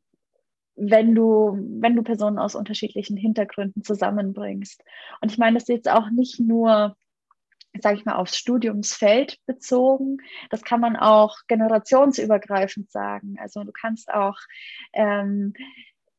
[0.77, 4.83] wenn du, wenn du Personen aus unterschiedlichen Hintergründen zusammenbringst.
[5.21, 6.97] Und ich meine das jetzt auch nicht nur
[7.81, 10.19] sage ich mal, aufs Studiumsfeld bezogen.
[10.51, 13.37] Das kann man auch generationsübergreifend sagen.
[13.41, 14.37] Also du kannst auch
[14.93, 15.55] ähm,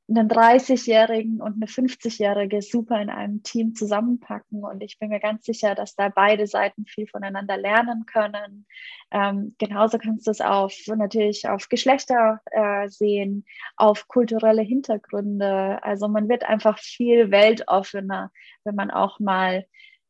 [0.07, 4.63] einen 30-Jährigen und eine 50-Jährige super in einem Team zusammenpacken.
[4.63, 8.67] Und ich bin mir ganz sicher, dass da beide Seiten viel voneinander lernen können.
[9.11, 13.45] Ähm, genauso kannst du es auf natürlich auf Geschlechter äh, sehen,
[13.77, 15.83] auf kulturelle Hintergründe.
[15.83, 18.31] Also man wird einfach viel weltoffener,
[18.63, 19.65] wenn man auch mal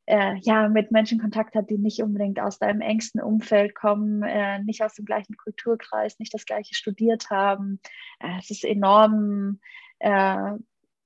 [0.08, 4.60] äh, ja, mit Menschen Kontakt hat, die nicht unbedingt aus deinem engsten Umfeld kommen, äh,
[4.64, 7.80] nicht aus dem gleichen Kulturkreis, nicht das gleiche studiert haben.
[8.20, 9.60] Äh, es ist enorm,
[10.00, 10.52] äh,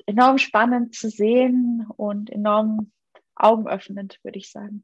[0.06, 2.92] enorm spannend zu sehen und enorm
[3.36, 4.84] augenöffnend, würde ich sagen.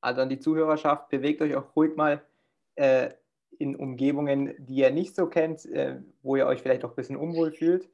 [0.00, 2.22] Also an die Zuhörerschaft, bewegt euch auch ruhig mal
[2.74, 3.10] äh,
[3.58, 7.16] in Umgebungen, die ihr nicht so kennt, äh, wo ihr euch vielleicht auch ein bisschen
[7.16, 7.88] unwohl fühlt.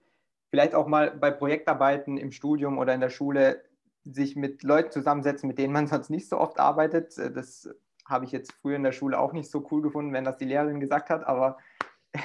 [0.50, 3.62] Vielleicht auch mal bei Projektarbeiten im Studium oder in der Schule
[4.04, 7.16] sich mit Leuten zusammensetzen, mit denen man sonst nicht so oft arbeitet.
[7.18, 7.68] Äh, das
[8.06, 10.46] habe ich jetzt früher in der Schule auch nicht so cool gefunden, wenn das die
[10.46, 11.58] Lehrerin gesagt hat, aber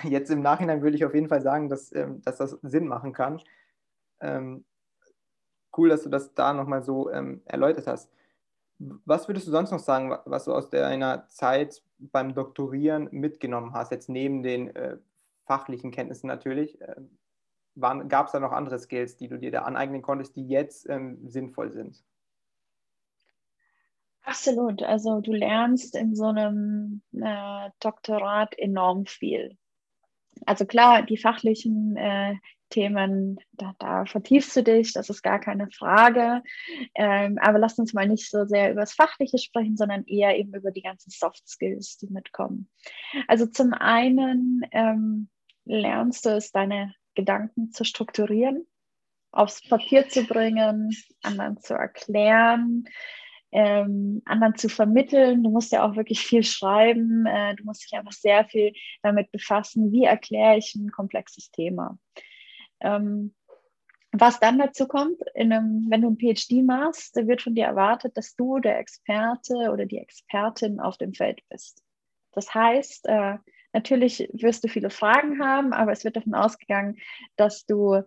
[0.03, 3.13] jetzt im Nachhinein würde ich auf jeden Fall sagen, dass, ähm, dass das Sinn machen
[3.13, 3.41] kann.
[4.21, 4.65] Ähm,
[5.77, 8.11] cool, dass du das da nochmal so ähm, erläutert hast.
[8.79, 13.91] Was würdest du sonst noch sagen, was du aus deiner Zeit beim Doktorieren mitgenommen hast,
[13.91, 14.97] jetzt neben den äh,
[15.45, 16.81] fachlichen Kenntnissen natürlich?
[16.81, 16.95] Äh,
[17.75, 21.17] Gab es da noch andere Skills, die du dir da aneignen konntest, die jetzt ähm,
[21.27, 22.03] sinnvoll sind?
[24.21, 24.83] Absolut.
[24.83, 29.57] Also du lernst in so einem äh, Doktorat enorm viel.
[30.45, 32.35] Also klar, die fachlichen äh,
[32.69, 36.41] Themen, da, da, vertiefst du dich, das ist gar keine Frage.
[36.95, 40.53] Ähm, aber lass uns mal nicht so sehr über das Fachliche sprechen, sondern eher eben
[40.55, 42.69] über die ganzen Soft Skills, die mitkommen.
[43.27, 45.29] Also zum einen ähm,
[45.65, 48.65] lernst du es, deine Gedanken zu strukturieren,
[49.31, 52.85] aufs Papier zu bringen, anderen zu erklären,
[53.53, 55.43] ähm, anderen zu vermitteln.
[55.43, 57.25] Du musst ja auch wirklich viel schreiben.
[57.25, 61.97] Äh, du musst dich einfach sehr viel damit befassen, wie erkläre ich ein komplexes Thema.
[62.81, 63.33] Ähm,
[64.11, 68.35] was dann dazu kommt, einem, wenn du ein PhD machst, wird von dir erwartet, dass
[68.35, 71.83] du der Experte oder die Expertin auf dem Feld bist.
[72.31, 73.37] Das heißt, äh,
[73.71, 76.97] natürlich wirst du viele Fragen haben, aber es wird davon ausgegangen,
[77.37, 78.01] dass du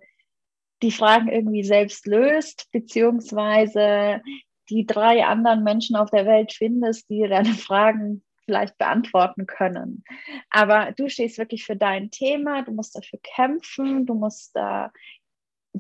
[0.83, 4.21] die Fragen irgendwie selbst löst, beziehungsweise
[4.69, 10.05] die drei anderen Menschen auf der Welt findest, die deine Fragen vielleicht beantworten können.
[10.51, 14.93] Aber du stehst wirklich für dein Thema, du musst dafür kämpfen, du musst da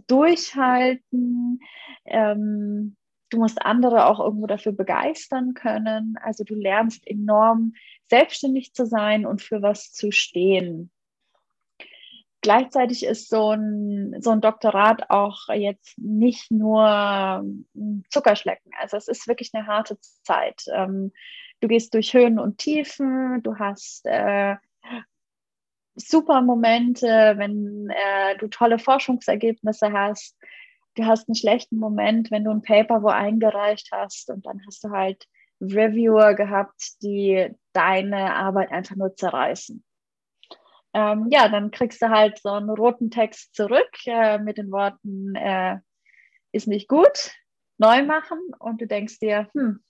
[0.08, 1.60] durchhalten,
[2.04, 2.96] ähm,
[3.30, 6.16] du musst andere auch irgendwo dafür begeistern können.
[6.22, 7.74] Also du lernst enorm
[8.08, 10.90] selbstständig zu sein und für was zu stehen.
[12.46, 17.44] Gleichzeitig ist so ein, so ein Doktorat auch jetzt nicht nur
[18.08, 18.70] Zuckerschlecken.
[18.78, 20.62] Also es ist wirklich eine harte Zeit.
[20.72, 21.10] Ähm,
[21.58, 24.54] du gehst durch Höhen und Tiefen, du hast äh,
[25.96, 30.36] super Momente, wenn äh, du tolle Forschungsergebnisse hast.
[30.94, 34.84] Du hast einen schlechten Moment, wenn du ein Paper wo eingereicht hast und dann hast
[34.84, 35.26] du halt
[35.60, 39.82] Reviewer gehabt, die deine Arbeit einfach nur zerreißen
[40.96, 45.34] ähm, ja, dann kriegst du halt so einen roten Text zurück äh, mit den Worten,
[45.34, 45.76] äh,
[46.52, 47.32] ist nicht gut,
[47.76, 49.84] neu machen und du denkst dir, hm,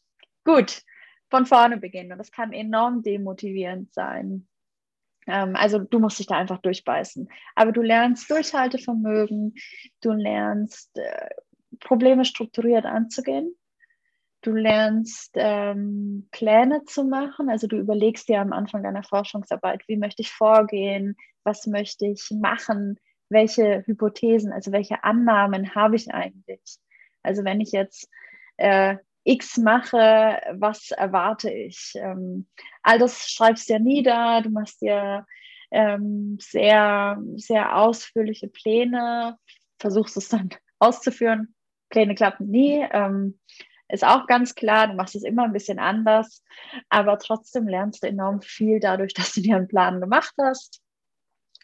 [0.45, 0.83] gut,
[1.31, 2.11] von vorne beginnen.
[2.11, 4.49] Und das kann enorm demotivierend sein.
[5.29, 7.29] Ähm, also du musst dich da einfach durchbeißen.
[7.55, 9.55] Aber du lernst Durchhaltevermögen,
[10.01, 11.29] du lernst äh,
[11.79, 13.55] Probleme strukturiert anzugehen
[14.47, 19.97] Du lernst ähm, Pläne zu machen, also du überlegst dir am Anfang deiner Forschungsarbeit, wie
[19.97, 22.97] möchte ich vorgehen, was möchte ich machen,
[23.29, 26.79] welche Hypothesen, also welche Annahmen habe ich eigentlich.
[27.25, 28.09] Also wenn ich jetzt
[28.57, 31.95] äh, X mache, was erwarte ich?
[31.97, 32.47] Ähm,
[32.85, 35.27] all das schreibst du ja nieder, du machst dir
[35.73, 39.39] ähm, sehr, sehr ausführliche Pläne,
[39.81, 41.53] versuchst es dann auszuführen.
[41.89, 42.87] Pläne klappen nie.
[42.93, 43.41] Ähm,
[43.89, 46.45] ist auch ganz klar, du machst es immer ein bisschen anders,
[46.89, 50.83] aber trotzdem lernst du enorm viel dadurch, dass du dir einen Plan gemacht hast.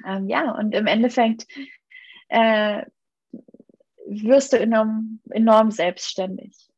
[0.07, 1.47] Ähm, ja, und im Endeffekt
[2.29, 2.85] äh,
[4.07, 6.69] wirst du enorm, enorm selbstständig.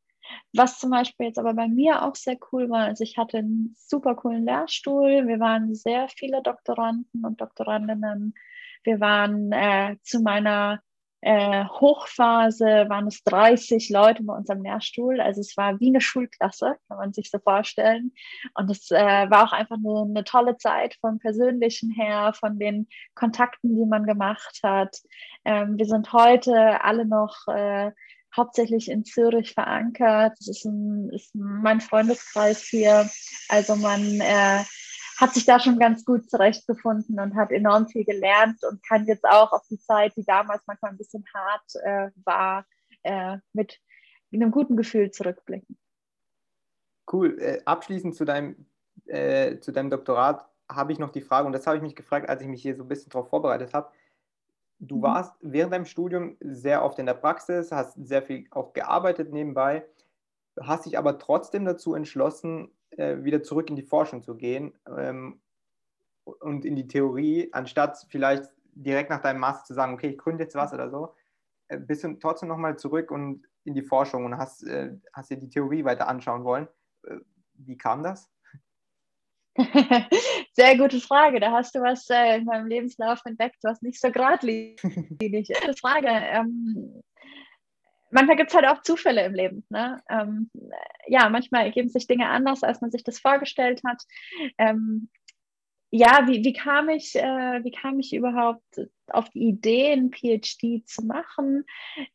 [0.52, 3.74] Was zum Beispiel jetzt aber bei mir auch sehr cool war, also ich hatte einen
[3.78, 8.34] super coolen Lehrstuhl, wir waren sehr viele Doktoranden und Doktorandinnen.
[8.82, 10.82] Wir waren äh, zu meiner
[11.24, 15.22] äh, Hochphase waren es 30 Leute bei uns am Lehrstuhl.
[15.22, 18.12] Also es war wie eine Schulklasse, kann man sich so vorstellen.
[18.54, 22.88] Und es äh, war auch einfach eine, eine, tolle Zeit vom Persönlichen her, von den
[23.14, 24.98] Kontakten, die man gemacht hat.
[25.46, 27.92] Ähm, wir sind heute alle noch äh,
[28.36, 30.32] hauptsächlich in Zürich verankert.
[30.38, 30.68] Das ist,
[31.12, 33.08] ist mein Freundeskreis hier.
[33.48, 34.62] Also man äh,
[35.18, 39.24] hat sich da schon ganz gut zurechtgefunden und hat enorm viel gelernt und kann jetzt
[39.24, 42.66] auch auf die Zeit, die damals manchmal ein bisschen hart äh, war,
[43.02, 43.80] äh, mit
[44.32, 45.78] einem guten Gefühl zurückblicken.
[47.10, 47.38] Cool.
[47.40, 48.66] Äh, abschließend zu deinem,
[49.06, 52.28] äh, zu deinem Doktorat habe ich noch die Frage, und das habe ich mich gefragt,
[52.28, 53.90] als ich mich hier so ein bisschen darauf vorbereitet habe.
[54.78, 55.02] Du mhm.
[55.02, 59.86] warst während deinem Studium sehr oft in der Praxis, hast sehr viel auch gearbeitet nebenbei,
[60.60, 65.40] hast dich aber trotzdem dazu entschlossen, wieder zurück in die Forschung zu gehen ähm,
[66.24, 70.44] und in die Theorie, anstatt vielleicht direkt nach deinem Master zu sagen, okay, ich gründe
[70.44, 71.14] jetzt was oder so.
[71.68, 75.38] äh, bist du trotzdem nochmal zurück und in die Forschung und hast, äh, hast dir
[75.38, 76.68] die Theorie weiter anschauen wollen.
[77.06, 77.16] Äh,
[77.54, 78.30] wie kam das?
[80.52, 81.40] Sehr gute Frage.
[81.40, 85.80] Da hast du was äh, in meinem Lebenslauf entdeckt, was nicht so geradlinig ist.
[85.80, 86.08] Frage.
[86.08, 87.02] Ähm,
[88.14, 89.64] manchmal gibt es halt auch Zufälle im Leben.
[89.68, 90.02] Ne?
[90.08, 90.50] Ähm,
[91.06, 94.02] ja, manchmal ergeben sich Dinge anders, als man sich das vorgestellt hat.
[94.58, 95.10] Ähm,
[95.96, 100.84] ja, wie, wie, kam ich, äh, wie kam ich überhaupt auf die Idee, ein PhD
[100.88, 101.64] zu machen?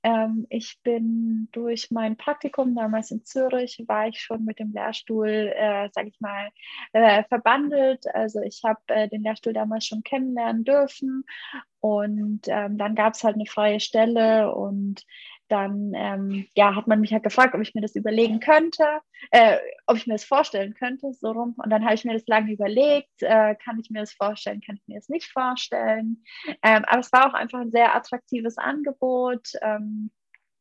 [0.04, 5.30] Ähm, ich bin durch mein Praktikum damals in Zürich, war ich schon mit dem Lehrstuhl,
[5.30, 6.50] äh, sage ich mal,
[6.91, 8.06] äh, verbandelt.
[8.14, 11.24] Also ich habe äh, den Lehrstuhl damals schon kennenlernen dürfen
[11.80, 15.06] und ähm, dann gab es halt eine freie Stelle und
[15.50, 18.84] dann ähm, ja, hat man mich halt gefragt, ob ich mir das überlegen könnte,
[19.32, 21.56] äh, ob ich mir das vorstellen könnte, so rum.
[21.58, 24.78] Und dann habe ich mir das lange überlegt, äh, kann ich mir das vorstellen, kann
[24.78, 26.24] ich mir das nicht vorstellen.
[26.64, 29.54] Ähm, aber es war auch einfach ein sehr attraktives Angebot.
[29.62, 30.12] Ähm,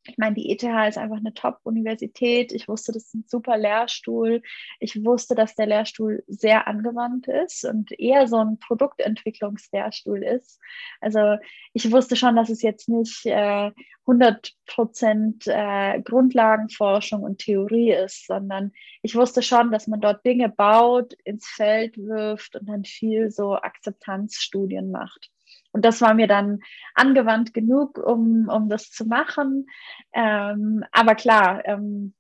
[0.09, 2.53] ich meine, die ETH ist einfach eine Top-Universität.
[2.53, 4.43] Ich wusste, das ist ein super Lehrstuhl.
[4.81, 10.61] Ich wusste, dass der Lehrstuhl sehr angewandt ist und eher so ein Produktentwicklungslehrstuhl ist.
[11.01, 11.37] Also
[11.75, 13.71] ich wusste schon, dass es jetzt nicht äh,
[14.07, 20.49] 100 Prozent äh, Grundlagenforschung und Theorie ist, sondern ich wusste schon, dass man dort Dinge
[20.49, 25.31] baut, ins Feld wirft und dann viel so Akzeptanzstudien macht.
[25.73, 26.61] Und das war mir dann
[26.95, 29.67] angewandt genug, um, um das zu machen.
[30.13, 32.15] Ähm, aber klar, ähm,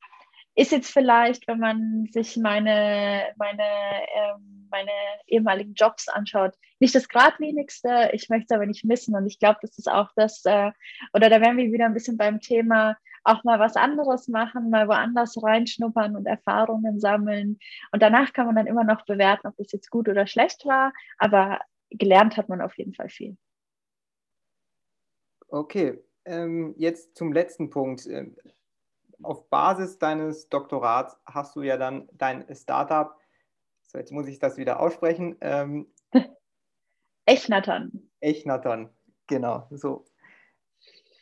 [0.58, 4.90] ist jetzt vielleicht, wenn man sich meine, meine, ähm, meine
[5.26, 8.10] ehemaligen Jobs anschaut, nicht das Gradlinigste.
[8.12, 9.14] Ich möchte es aber nicht missen.
[9.14, 10.72] Und ich glaube, das ist auch das, äh,
[11.12, 14.88] oder da wären wir wieder ein bisschen beim Thema, auch mal was anderes machen, mal
[14.88, 17.60] woanders reinschnuppern und Erfahrungen sammeln.
[17.92, 20.92] Und danach kann man dann immer noch bewerten, ob das jetzt gut oder schlecht war.
[21.18, 21.60] Aber
[21.90, 23.36] gelernt hat man auf jeden Fall viel.
[25.48, 28.06] Okay, ähm, jetzt zum letzten Punkt.
[28.06, 28.36] Ähm,
[29.22, 33.16] auf Basis deines Doktorats hast du ja dann dein Startup,
[33.82, 35.36] so jetzt muss ich das wieder aussprechen.
[35.40, 35.86] Ähm,
[37.26, 38.10] Echnaton.
[38.20, 38.90] Echnaton,
[39.26, 40.04] genau, so.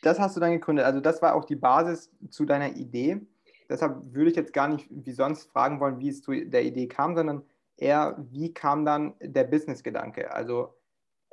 [0.03, 0.85] Das hast du dann gegründet.
[0.85, 3.21] Also das war auch die Basis zu deiner Idee.
[3.69, 6.87] Deshalb würde ich jetzt gar nicht wie sonst fragen wollen, wie es zu der Idee
[6.87, 7.43] kam, sondern
[7.77, 10.33] eher, wie kam dann der Business-Gedanke?
[10.33, 10.74] Also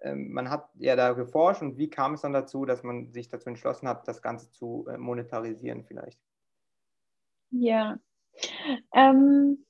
[0.01, 3.29] ähm, man hat ja da geforscht und wie kam es dann dazu, dass man sich
[3.29, 6.19] dazu entschlossen hat, das Ganze zu äh, monetarisieren vielleicht?
[7.51, 7.99] Ja,
[8.93, 9.65] ähm,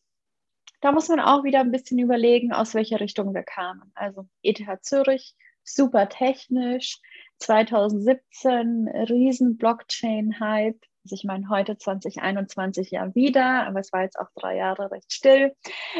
[0.81, 3.91] da muss man auch wieder ein bisschen überlegen, aus welcher Richtung wir kamen.
[3.93, 6.99] Also ETH Zürich, super technisch,
[7.39, 14.29] 2017 riesen Blockchain-Hype, also ich meine, heute 2021 ja wieder, aber es war jetzt auch
[14.35, 15.53] drei Jahre recht still.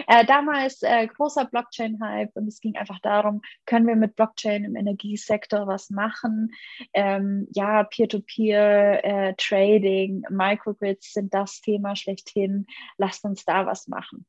[0.08, 4.76] Äh, damals äh, großer Blockchain-Hype und es ging einfach darum, können wir mit Blockchain im
[4.76, 6.52] Energiesektor was machen?
[6.94, 12.68] Ähm, ja, Peer-to-Peer-Trading, äh, Microgrids sind das Thema schlechthin.
[12.98, 14.26] Lasst uns da was machen.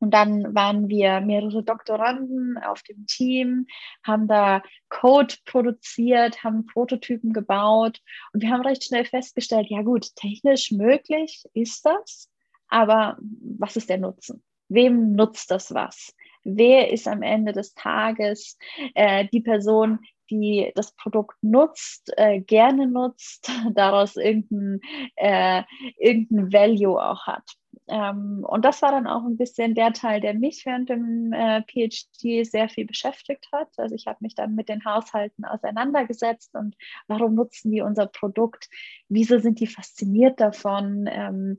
[0.00, 3.66] Und dann waren wir mehrere Doktoranden auf dem Team,
[4.02, 8.00] haben da Code produziert, haben Prototypen gebaut
[8.32, 12.30] und wir haben recht schnell festgestellt, ja gut, technisch möglich ist das,
[12.68, 14.42] aber was ist der Nutzen?
[14.68, 16.14] Wem nutzt das was?
[16.44, 18.56] Wer ist am Ende des Tages
[18.94, 19.98] äh, die Person,
[20.30, 24.80] die das Produkt nutzt, äh, gerne nutzt, daraus irgendein,
[25.16, 25.62] äh,
[25.98, 27.44] irgendein Value auch hat?
[27.90, 31.62] Ähm, und das war dann auch ein bisschen der Teil, der mich während dem äh,
[31.62, 33.68] PhD sehr viel beschäftigt hat.
[33.78, 36.76] Also ich habe mich dann mit den Haushalten auseinandergesetzt und
[37.08, 38.68] warum nutzen die unser Produkt?
[39.08, 41.08] Wieso sind die fasziniert davon?
[41.10, 41.58] Ähm,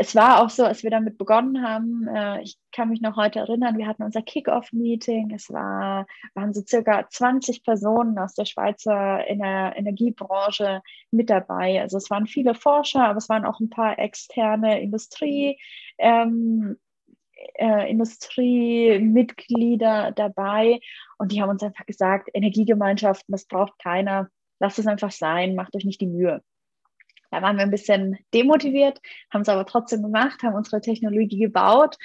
[0.00, 3.40] es war auch so, als wir damit begonnen haben, äh, ich kann mich noch heute
[3.40, 5.32] erinnern, wir hatten unser Kick-Off-Meeting.
[5.34, 11.80] Es war, waren so circa 20 Personen aus der Schweizer Ener Energiebranche mit dabei.
[11.80, 15.58] Also es waren viele Forscher, aber es waren auch ein paar externe Industrie.
[15.98, 16.76] Ähm,
[17.54, 20.80] äh, Industriemitglieder dabei
[21.18, 24.28] und die haben uns einfach gesagt, Energiegemeinschaften, das braucht keiner,
[24.60, 26.42] lasst es einfach sein, macht euch nicht die Mühe.
[27.30, 29.00] Da waren wir ein bisschen demotiviert,
[29.32, 31.96] haben es aber trotzdem gemacht, haben unsere Technologie gebaut,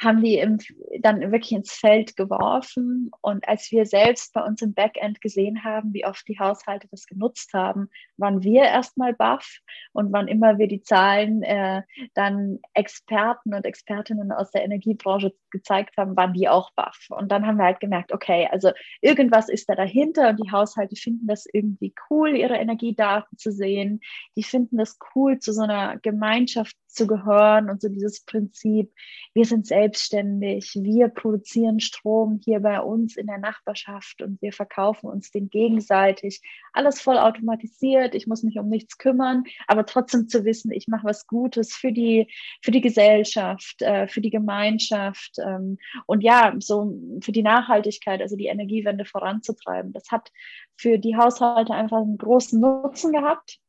[0.00, 0.58] haben die im,
[1.00, 3.10] dann wirklich ins Feld geworfen.
[3.22, 7.06] Und als wir selbst bei uns im Backend gesehen haben, wie oft die Haushalte das
[7.06, 9.58] genutzt haben, waren wir erstmal baff.
[9.92, 11.82] Und wann immer wir die Zahlen äh,
[12.14, 17.06] dann Experten und Expertinnen aus der Energiebranche gezeigt haben, waren die auch baff.
[17.10, 20.96] Und dann haben wir halt gemerkt, okay, also irgendwas ist da dahinter und die Haushalte
[20.96, 24.00] finden das irgendwie cool, ihre Energiedaten zu sehen.
[24.36, 28.92] Die finden das cool, zu so einer Gemeinschaft zu gehören und so dieses Prinzip,
[29.34, 35.06] wir sind selbstständig, wir produzieren Strom hier bei uns in der Nachbarschaft und wir verkaufen
[35.06, 36.40] uns den gegenseitig.
[36.72, 41.04] Alles voll automatisiert, ich muss mich um nichts kümmern, aber trotzdem zu wissen, ich mache
[41.06, 42.28] was Gutes für die,
[42.62, 48.36] für die Gesellschaft, äh, für die Gemeinschaft ähm, und ja, so für die Nachhaltigkeit, also
[48.36, 49.92] die Energiewende voranzutreiben.
[49.92, 50.32] Das hat
[50.76, 53.60] für die Haushalte einfach einen großen Nutzen gehabt.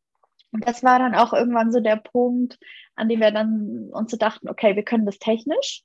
[0.58, 2.58] Und das war dann auch irgendwann so der Punkt,
[2.95, 5.84] an dem wir dann uns so dachten, okay, wir können das technisch.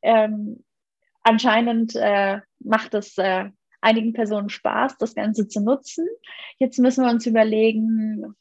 [0.00, 0.62] Ähm,
[1.24, 3.50] anscheinend äh, macht es äh,
[3.80, 6.06] einigen Personen Spaß, das Ganze zu nutzen.
[6.58, 8.36] Jetzt müssen wir uns überlegen,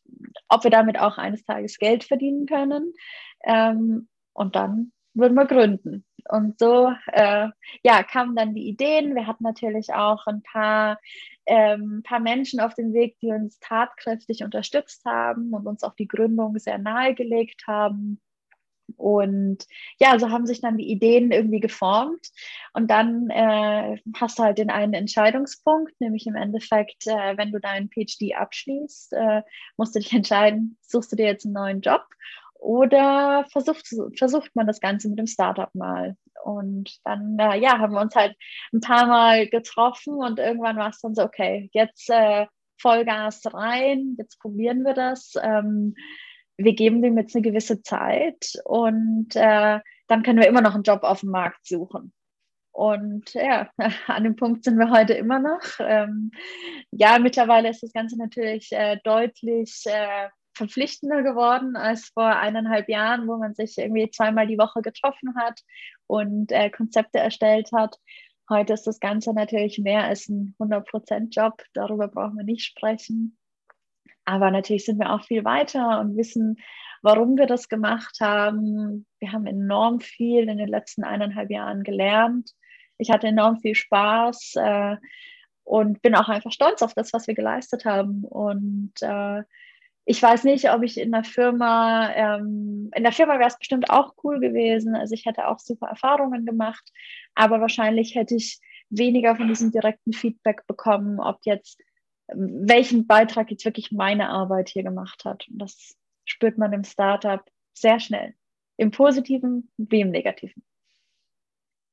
[0.49, 2.93] ob wir damit auch eines Tages Geld verdienen können.
[3.43, 6.05] Ähm, und dann würden wir gründen.
[6.29, 7.49] Und so äh,
[7.83, 9.15] ja, kamen dann die Ideen.
[9.15, 10.99] Wir hatten natürlich auch ein paar,
[11.45, 16.07] ähm, paar Menschen auf dem Weg, die uns tatkräftig unterstützt haben und uns auch die
[16.07, 18.19] Gründung sehr nahegelegt haben.
[18.97, 19.65] Und
[19.99, 22.29] ja, so haben sich dann die Ideen irgendwie geformt.
[22.73, 27.59] Und dann äh, hast du halt den einen Entscheidungspunkt, nämlich im Endeffekt, äh, wenn du
[27.59, 29.41] deinen PhD abschließt, äh,
[29.77, 32.03] musst du dich entscheiden, suchst du dir jetzt einen neuen Job
[32.61, 36.15] oder versucht, versucht man das Ganze mit dem Startup mal.
[36.43, 38.35] Und dann, ja, haben wir uns halt
[38.71, 42.45] ein paar Mal getroffen und irgendwann war es dann so, okay, jetzt äh,
[42.79, 45.33] Vollgas rein, jetzt probieren wir das.
[45.41, 45.95] Ähm,
[46.57, 50.83] wir geben dem jetzt eine gewisse Zeit und äh, dann können wir immer noch einen
[50.83, 52.13] Job auf dem Markt suchen.
[52.71, 53.69] Und ja,
[54.07, 55.61] an dem Punkt sind wir heute immer noch.
[55.79, 56.31] Ähm,
[56.91, 63.27] ja, mittlerweile ist das Ganze natürlich äh, deutlich äh, verpflichtender geworden als vor eineinhalb Jahren,
[63.27, 65.61] wo man sich irgendwie zweimal die Woche getroffen hat
[66.07, 67.97] und äh, Konzepte erstellt hat.
[68.49, 71.63] Heute ist das Ganze natürlich mehr als ein 100%-Job.
[71.73, 73.37] Darüber brauchen wir nicht sprechen.
[74.25, 76.57] Aber natürlich sind wir auch viel weiter und wissen,
[77.01, 79.07] warum wir das gemacht haben.
[79.19, 82.51] Wir haben enorm viel in den letzten eineinhalb Jahren gelernt.
[82.97, 84.97] Ich hatte enorm viel Spaß äh,
[85.63, 88.23] und bin auch einfach stolz auf das, was wir geleistet haben.
[88.25, 89.43] Und äh,
[90.05, 93.89] ich weiß nicht, ob ich in der Firma, ähm, in der Firma wäre es bestimmt
[93.89, 94.95] auch cool gewesen.
[94.95, 96.91] Also ich hätte auch super Erfahrungen gemacht,
[97.35, 101.79] aber wahrscheinlich hätte ich weniger von diesem direkten Feedback bekommen, ob jetzt,
[102.29, 105.47] ähm, welchen Beitrag jetzt wirklich meine Arbeit hier gemacht hat.
[105.49, 105.95] Und das
[106.25, 107.43] spürt man im Startup
[107.73, 108.33] sehr schnell.
[108.77, 110.63] Im Positiven wie im Negativen.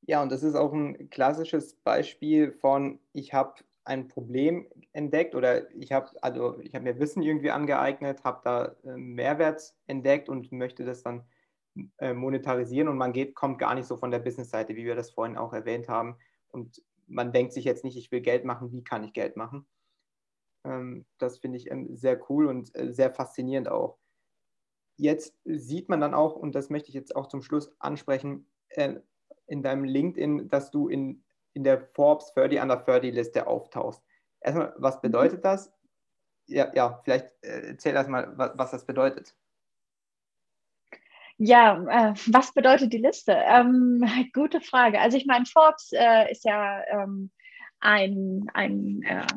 [0.01, 5.73] Ja, und das ist auch ein klassisches Beispiel von, ich habe ein Problem entdeckt oder
[5.75, 10.51] ich habe also ich habe mir Wissen irgendwie angeeignet, habe da äh, Mehrwert entdeckt und
[10.51, 11.23] möchte das dann
[11.97, 15.11] äh, monetarisieren und man geht kommt gar nicht so von der Business-Seite, wie wir das
[15.11, 16.17] vorhin auch erwähnt haben
[16.49, 19.67] und man denkt sich jetzt nicht, ich will Geld machen, wie kann ich Geld machen?
[20.63, 23.97] Ähm, das finde ich ähm, sehr cool und äh, sehr faszinierend auch.
[24.97, 28.45] Jetzt sieht man dann auch, und das möchte ich jetzt auch zum Schluss ansprechen,
[29.47, 31.23] in deinem LinkedIn, dass du in
[31.59, 34.01] in der Forbes 30 Under 30 Liste auftauchst.
[34.39, 35.01] Erstmal, was mhm.
[35.01, 35.73] bedeutet das?
[36.47, 39.35] Ja, ja vielleicht äh, erzähl erstmal, was, was das bedeutet.
[41.37, 43.33] Ja, äh, was bedeutet die Liste?
[43.33, 45.01] Ähm, gute Frage.
[45.01, 47.29] Also ich meine, Forbes äh, ist ja ähm,
[47.81, 49.27] ein, ein äh,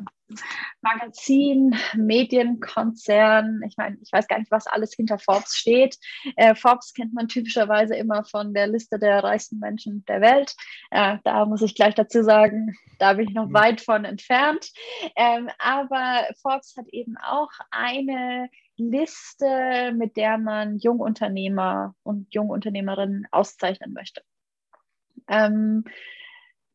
[0.81, 3.61] Magazin, Medienkonzern.
[3.67, 5.97] Ich meine, ich weiß gar nicht, was alles hinter Forbes steht.
[6.35, 10.55] Äh, Forbes kennt man typischerweise immer von der Liste der reichsten Menschen der Welt.
[10.91, 13.53] Äh, da muss ich gleich dazu sagen, da bin ich noch mhm.
[13.53, 14.71] weit von entfernt.
[15.15, 23.93] Ähm, aber Forbes hat eben auch eine Liste, mit der man Jungunternehmer und Jungunternehmerinnen auszeichnen
[23.93, 24.21] möchte.
[25.27, 25.85] Ähm,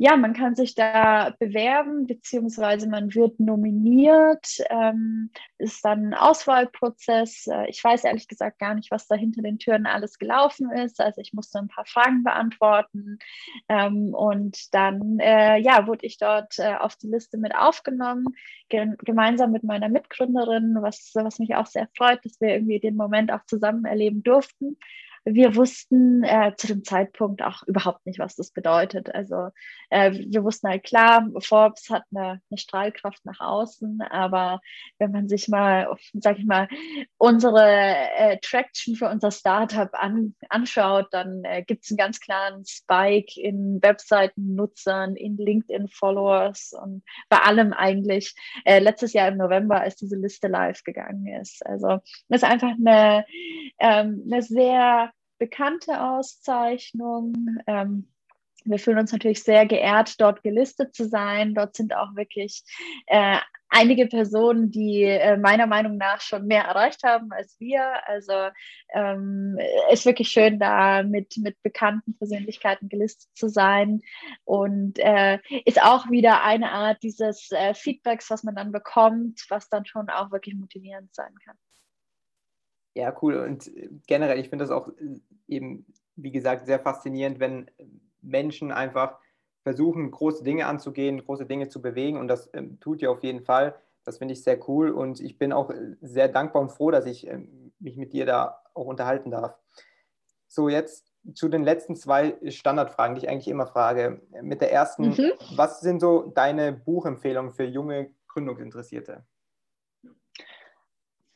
[0.01, 7.49] ja, man kann sich da bewerben, beziehungsweise man wird nominiert, ähm, ist dann ein Auswahlprozess.
[7.49, 11.01] Äh, ich weiß ehrlich gesagt gar nicht, was da hinter den Türen alles gelaufen ist.
[11.01, 13.19] Also ich musste ein paar Fragen beantworten
[13.69, 18.27] ähm, und dann äh, ja, wurde ich dort äh, auf die Liste mit aufgenommen,
[18.69, 22.95] ge gemeinsam mit meiner Mitgründerin, was, was mich auch sehr freut, dass wir irgendwie den
[22.95, 24.77] Moment auch zusammen erleben durften
[25.25, 29.15] wir wussten äh, zu dem Zeitpunkt auch überhaupt nicht, was das bedeutet.
[29.15, 29.51] Also
[29.91, 34.61] äh, wir wussten halt klar, Forbes hat eine, eine, Strahlkraft nach außen, aber
[34.99, 36.69] wenn man sich mal, sag ich mal,
[37.19, 42.65] unsere äh, Traction für unser Startup an, anschaut, dann äh, gibt es einen ganz klaren
[42.67, 48.35] Spike in Webseiten-Nutzern, in LinkedIn-Followers und bei allem eigentlich.
[48.65, 51.65] Äh, letztes Jahr im November, als diese Liste live gegangen ist.
[51.67, 53.25] Also das ist einfach eine,
[53.79, 57.61] ähm, eine sehr bekannte Auszeichnung.
[57.67, 58.09] Ähm,
[58.65, 61.55] wir fühlen uns natürlich sehr geehrt, dort gelistet zu sein.
[61.55, 62.65] Dort sind auch wirklich
[63.07, 68.07] äh, einige Personen, die äh, meiner Meinung nach schon mehr erreicht haben als wir.
[68.07, 68.33] Also
[68.95, 69.59] ähm,
[69.91, 74.01] ist wirklich schön, da mit, mit bekannten Persönlichkeiten gelistet zu sein
[74.45, 79.69] und äh, ist auch wieder eine Art dieses äh, Feedbacks, was man dann bekommt, was
[79.69, 81.57] dann schon auch wirklich motivierend sein kann.
[82.95, 83.37] Ja, cool.
[83.37, 85.87] Und äh, generell, ich finde das auch äh, eben,
[86.17, 87.71] wie gesagt, sehr faszinierend, wenn
[88.23, 89.19] Menschen einfach
[89.63, 92.19] versuchen, große Dinge anzugehen, große Dinge zu bewegen.
[92.19, 93.75] Und das ähm, tut ihr auf jeden Fall.
[94.05, 94.91] Das finde ich sehr cool.
[94.91, 98.27] Und ich bin auch äh, sehr dankbar und froh, dass ich ähm, mich mit dir
[98.27, 99.55] da auch unterhalten darf.
[100.49, 104.23] So, jetzt zu den letzten zwei Standardfragen, die ich eigentlich immer frage.
[104.41, 105.33] Mit der ersten, mhm.
[105.57, 109.25] was sind so deine Buchempfehlungen für junge Gründungsinteressierte?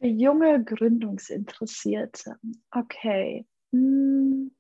[0.03, 2.35] Für junge Gründungsinteressierte.
[2.73, 3.47] Okay.
[3.73, 4.51] Hm.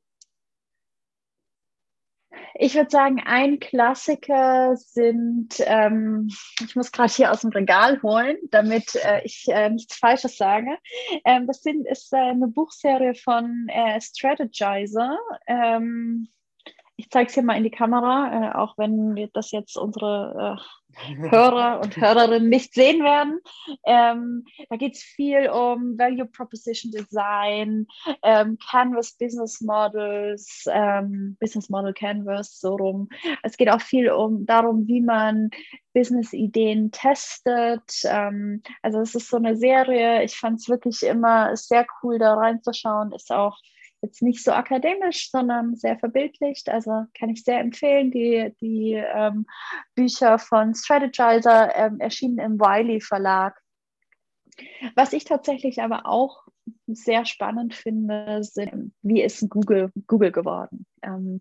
[2.54, 6.28] Ich würde sagen, ein Klassiker sind, ähm,
[6.60, 10.78] ich muss gerade hier aus dem Regal holen, damit äh, ich äh, nichts Falsches sage.
[11.24, 15.18] Ähm, das sind, ist äh, eine Buchserie von äh, Strategizer.
[15.48, 16.28] Ähm,
[16.96, 20.62] ich zeige es hier mal in die Kamera, äh, auch wenn das jetzt unsere äh,
[21.30, 23.40] Hörer und Hörerinnen nicht sehen werden.
[23.84, 27.86] Ähm, da geht es viel um Value Proposition Design,
[28.22, 33.08] ähm, Canvas Business Models, ähm, Business Model Canvas, so rum.
[33.42, 35.50] Es geht auch viel um darum, wie man
[35.94, 38.02] Business-Ideen testet.
[38.04, 42.34] Ähm, also es ist so eine Serie, ich fand es wirklich immer sehr cool, da
[42.34, 43.12] reinzuschauen.
[43.12, 43.58] Ist auch
[44.02, 46.68] jetzt nicht so akademisch, sondern sehr verbildlicht.
[46.68, 48.10] Also kann ich sehr empfehlen.
[48.10, 49.46] Die, die ähm,
[49.94, 53.58] Bücher von Strategizer ähm, erschienen im Wiley Verlag.
[54.96, 56.46] Was ich tatsächlich aber auch
[56.86, 60.86] sehr spannend finde, sind, wie ist Google, Google geworden?
[61.02, 61.40] Ähm,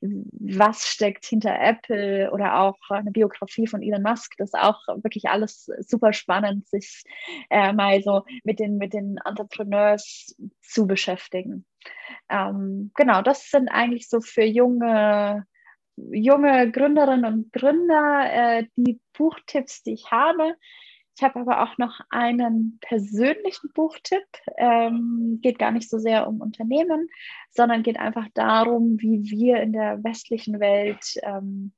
[0.00, 4.34] was steckt hinter Apple oder auch eine Biografie von Elon Musk.
[4.38, 7.02] Das ist auch wirklich alles super spannend, sich
[7.50, 11.64] äh, mal so mit den, mit den Entrepreneurs zu beschäftigen.
[12.28, 15.46] Ähm, genau, das sind eigentlich so für junge,
[15.96, 20.54] junge Gründerinnen und Gründer äh, die Buchtipps, die ich habe.
[21.18, 24.22] Ich habe aber auch noch einen persönlichen Buchtipp.
[24.56, 27.08] Ähm, geht gar nicht so sehr um Unternehmen,
[27.50, 31.72] sondern geht einfach darum, wie wir in der westlichen Welt ähm,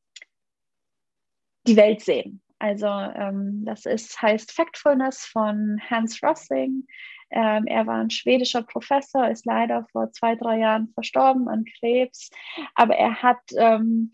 [1.66, 2.43] die Welt sehen.
[2.59, 6.86] Also ähm, das ist, heißt Factfulness von Hans Rossing.
[7.30, 12.28] Ähm, er war ein schwedischer Professor, ist leider vor zwei, drei Jahren verstorben an Krebs,
[12.74, 14.12] aber er hat ähm,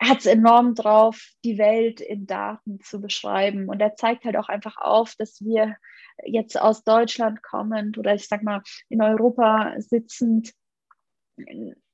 [0.00, 3.68] hat es enorm drauf, die Welt in Daten zu beschreiben.
[3.68, 5.76] Und er zeigt halt auch einfach auf, dass wir
[6.24, 10.52] jetzt aus Deutschland kommend oder ich sag mal in Europa sitzend,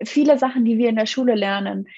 [0.05, 1.88] viele Sachen, die wir in der Schule lernen,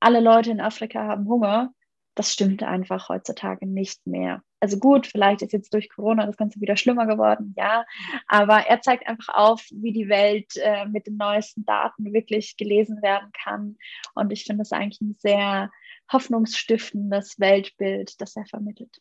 [0.00, 1.72] alle Leute in Afrika haben Hunger,
[2.14, 4.42] das stimmt einfach heutzutage nicht mehr.
[4.60, 7.84] Also gut, vielleicht ist jetzt durch Corona das Ganze wieder schlimmer geworden, ja,
[8.28, 13.02] aber er zeigt einfach auf, wie die Welt äh, mit den neuesten Daten wirklich gelesen
[13.02, 13.76] werden kann.
[14.14, 15.70] Und ich finde das eigentlich ein sehr
[16.12, 19.00] hoffnungsstiftendes Weltbild, das er vermittelt.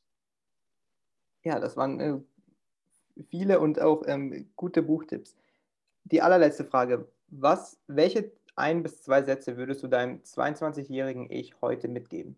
[1.43, 2.20] Ja, das waren äh,
[3.30, 5.36] viele und auch ähm, gute Buchtipps.
[6.05, 7.07] Die allerletzte Frage.
[7.28, 12.36] Was, welche ein bis zwei Sätze würdest du deinem 22-jährigen Ich heute mitgeben?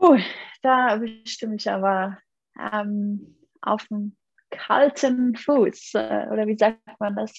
[0.00, 0.18] Uh,
[0.62, 2.16] da bestimme ich aber
[2.58, 4.16] ähm, auf dem
[4.50, 7.34] kalten Fuß, äh, oder wie sagt man das?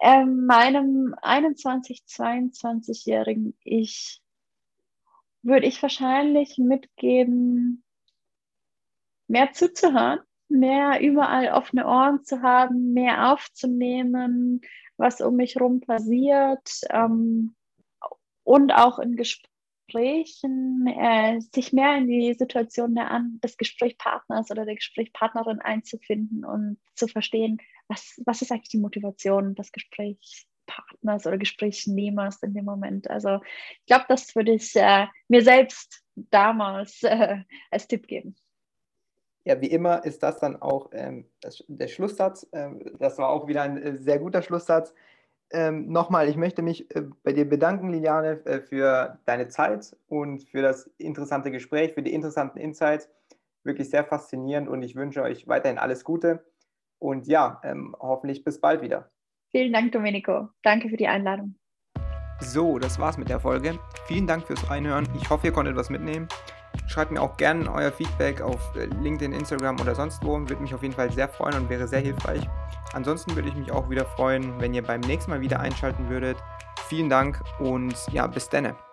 [0.00, 4.22] Ähm, meinem 21-, 22-jährigen Ich
[5.42, 7.82] würde ich wahrscheinlich mitgeben,
[9.26, 14.60] mehr zuzuhören, mehr überall offene Ohren zu haben, mehr aufzunehmen,
[14.98, 17.56] was um mich herum passiert ähm,
[18.44, 19.47] und auch in Gesprächen
[19.88, 26.78] Gesprächen äh, sich mehr in die Situation der, des Gesprächspartners oder der Gesprächspartnerin einzufinden und
[26.94, 27.58] zu verstehen,
[27.88, 33.08] was, was ist eigentlich die Motivation des Gesprächspartners oder Gesprächsnehmers in dem Moment.
[33.08, 33.40] Also
[33.80, 37.38] ich glaube, das würde ich äh, mir selbst damals äh,
[37.70, 38.36] als Tipp geben.
[39.44, 42.46] Ja, wie immer ist das dann auch ähm, das, der Schlusssatz.
[42.52, 44.92] Ähm, das war auch wieder ein äh, sehr guter Schlusssatz
[45.50, 50.42] ähm, nochmal, ich möchte mich äh, bei dir bedanken, Liliane, äh, für deine Zeit und
[50.42, 53.08] für das interessante Gespräch, für die interessanten Insights.
[53.64, 56.44] Wirklich sehr faszinierend und ich wünsche euch weiterhin alles Gute
[56.98, 59.10] und ja, ähm, hoffentlich bis bald wieder.
[59.50, 60.48] Vielen Dank, Domenico.
[60.62, 61.54] Danke für die Einladung.
[62.40, 63.78] So, das war's mit der Folge.
[64.06, 65.08] Vielen Dank fürs Reinhören.
[65.16, 66.28] Ich hoffe, ihr konntet was mitnehmen.
[66.86, 70.38] Schreibt mir auch gerne euer Feedback auf äh, LinkedIn, Instagram oder sonst wo.
[70.38, 72.48] Würde mich auf jeden Fall sehr freuen und wäre sehr hilfreich.
[72.92, 76.38] Ansonsten würde ich mich auch wieder freuen, wenn ihr beim nächsten Mal wieder einschalten würdet.
[76.88, 78.87] Vielen Dank und ja, bis denne.